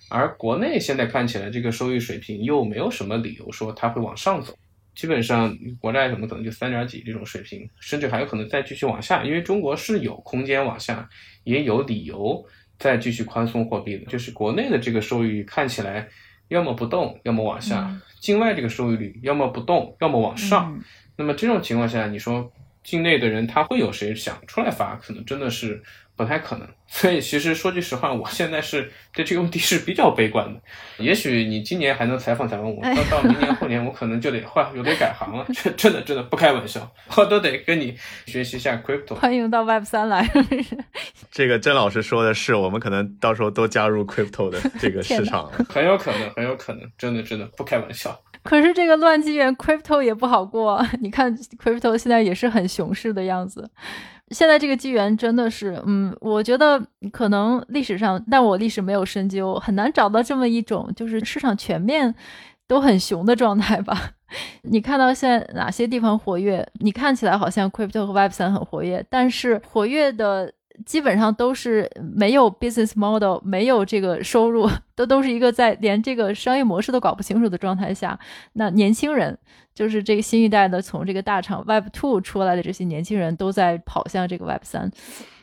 [0.09, 4.53] 而国内现在看起来这个收益水平又没有什么理由说它会往上走。
[4.95, 11.09] 基本上国债什么可能就三点几这种水平，甚至还有可能再继续往下，因为中国是有空间往下，
[11.45, 12.45] 也有理由
[12.78, 14.05] 再继续宽松货币的。
[14.07, 16.09] 就是国内的这个收益率看起来
[16.49, 17.90] 要么不动，要么往下；
[18.20, 20.82] 境外这个收益率要么不动，要么往上。
[21.16, 24.97] 那么这种情况下，你说境内的人他会有谁想出来发？
[24.97, 25.82] 可能真的是。
[26.17, 30.61] 不太可能，所以其实说句实话，我现在是对这个问题是比较悲观的。
[30.99, 35.45] 也许你今年还能采访采访我，到 到明年后年我可能就得换，有得改行了。
[35.53, 37.97] 真真的真的不开玩笑，我都得跟你
[38.27, 39.15] 学习一下 crypto。
[39.15, 40.31] 欢迎到 Web 三来。
[41.33, 48.17] 这个甄老师说的是，我们可能到时候都加入 crypto 的这个市场， 很有可能，很有可能，真的真的不开玩笑。
[48.45, 53.69] 可是这个乱纪元 crypto 也不好过，你看 crypto 现在也是很熊市的样子。
[54.31, 62.14] 现在这个机缘真的是，嗯，我觉得可能历史上，但我历史没有深究，很难找到这么一种就是市场全面
[62.66, 64.12] 都很熊的状态吧。
[64.62, 66.66] 你看到现在哪些地方活跃？
[66.81, 70.53] 你看起来好像 crypto 和 web 三很活跃，但是活跃的。
[70.85, 78.18] 基本上都是没有 business model，没有这个收入， 都都是一个在连这个商业模式都搞不清楚的状态下。
[78.55, 79.39] 那年轻人
[79.75, 84.91] 就是这个新一代的，从这个大厂 Web Two 出来的这些年轻人都在跑向这个 Web 三。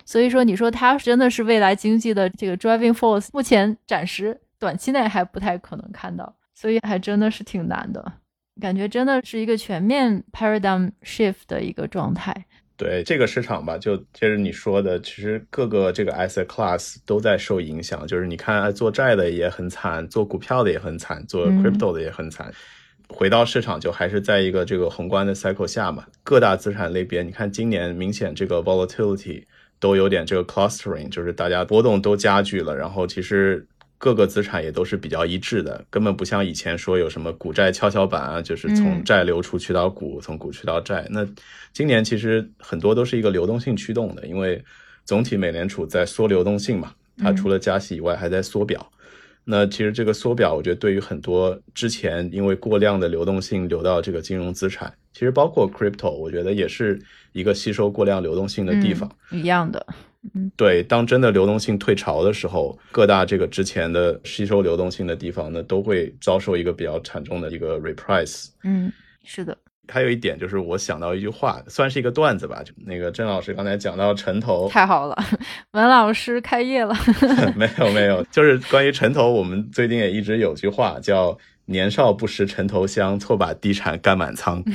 [0.04, 8.14] 所以说，你说它真的是未来经济的这个 driving force，目前暂时短期内还不太可能看到，所以还真的是挺难的，
[8.60, 12.46] 感觉真的是一个全面 paradigm shift 的一个状态。
[12.84, 18.08] 对这个市场吧，就接着你说的，其实各个这个 asset class 都在受影响。
[18.08, 22.52] 就是你看，做债的也很惨，做股票的也很惨，做 crypto 的也很惨。
[23.08, 26.04] 回到市场，就还是在一个这个宏观的 cycle 下嘛。
[26.24, 29.44] 各大资产类别，你看今年明显这个 volatility
[29.80, 32.76] 都有点这个 clustering，就是大家波动都加剧了。
[32.76, 33.68] 然后其实。
[34.02, 41.06] 各个资产也都是比较一致的，根本不像以前说有什么股债跷跷板啊，就是从债流出去到股，从股去到债。
[41.12, 41.24] 那
[41.72, 44.60] 今年其实很多都是一个流动性驱动的，因为
[45.06, 48.92] 总体美联储在缩流动性嘛，它除了加息以外还在缩表。
[49.44, 57.00] 那其实这个缩表，我觉得对于很多之前因为过量的流动性流到这个金融资产，其实包括 crypto，我觉得也是
[57.34, 59.86] 一个吸收过量流动性的地方，一样的。
[60.36, 68.50] 嗯，对，当真的流动性退潮的时候，各大这个之前的吸收流动性的地方呢，都会遭受一个比较惨重的一个 reprice。
[68.64, 68.92] 嗯，
[69.24, 69.58] 是的。
[69.92, 72.62] 还有一点就是我想到一句话，算是一个段子吧。
[72.64, 75.18] 就那个郑老师刚才讲到城投，太好了，
[75.72, 76.96] 文老师开业了。
[77.58, 84.64] 没有没有，就是关于城投，我们最近也一直有句话叫“年少不识城投香，错把地产干满仓。”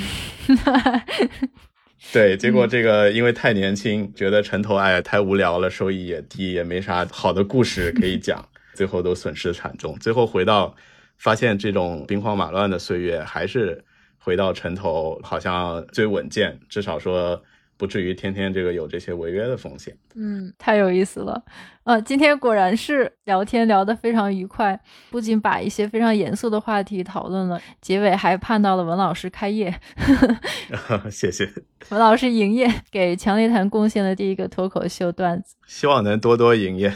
[2.13, 9.97] 对，结果这个因为太年轻，觉得城投哎呀太无聊了，收益也低，也没啥好的故事可以 讲，最后都损失惨重。
[9.99, 10.75] 最后回到
[11.19, 13.85] 发现这种兵荒马乱的岁月，还是
[14.19, 17.43] 回到城投好像最稳健，至少说。
[17.77, 19.97] 不至于天天这个有这些违约的风险。
[20.15, 21.43] 嗯，太有意思了。
[21.85, 29.73] 呃，今天果然是聊天聊得非常愉快，不仅把一些非常严肃的话题讨论了，结尾还盼到了文老师开业。
[31.11, 31.49] 谢谢。
[31.91, 35.55] 文老师营业，给强烈谈贡献了第一个脱口秀段子。
[35.67, 36.93] 希望能多多营业。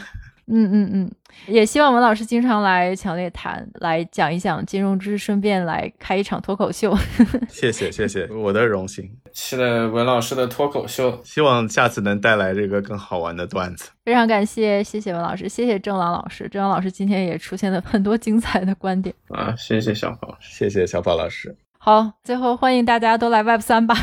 [0.47, 1.11] 嗯嗯嗯，
[1.47, 6.95] 也希望文老师经常来强烈谈，来讲一讲金融知识，顺便来开一场脱口秀。
[7.49, 9.09] 谢谢谢谢，我的荣幸。
[9.33, 13.89] 期待文老师的脱口秀，希望下次能带来这个更好玩的段子。
[14.03, 16.49] 非常感谢，谢谢文老师，谢谢郑朗老师。
[16.49, 19.55] 郑朗老师今天也出现了很多精彩的观点啊！
[19.57, 21.55] 谢谢小宝，谢谢小宝老师。
[21.77, 23.95] 好，最后欢迎大家都来 Web 三吧。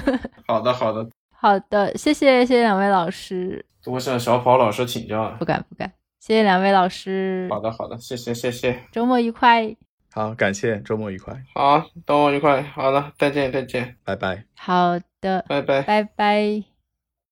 [0.46, 3.64] 好的好的好的，谢谢谢谢两位老师。
[3.82, 5.36] 多向小跑老师请教啊！
[5.38, 5.92] 不敢不敢，
[6.26, 7.46] 谢谢两位老师。
[7.48, 9.76] 好的好的，谢谢谢谢，周末愉快。
[10.12, 11.40] 好，感谢，周末愉快。
[11.54, 12.60] 好，周末愉快。
[12.62, 14.44] 好了，再见再见，拜拜。
[14.56, 16.75] 好的，拜拜拜拜。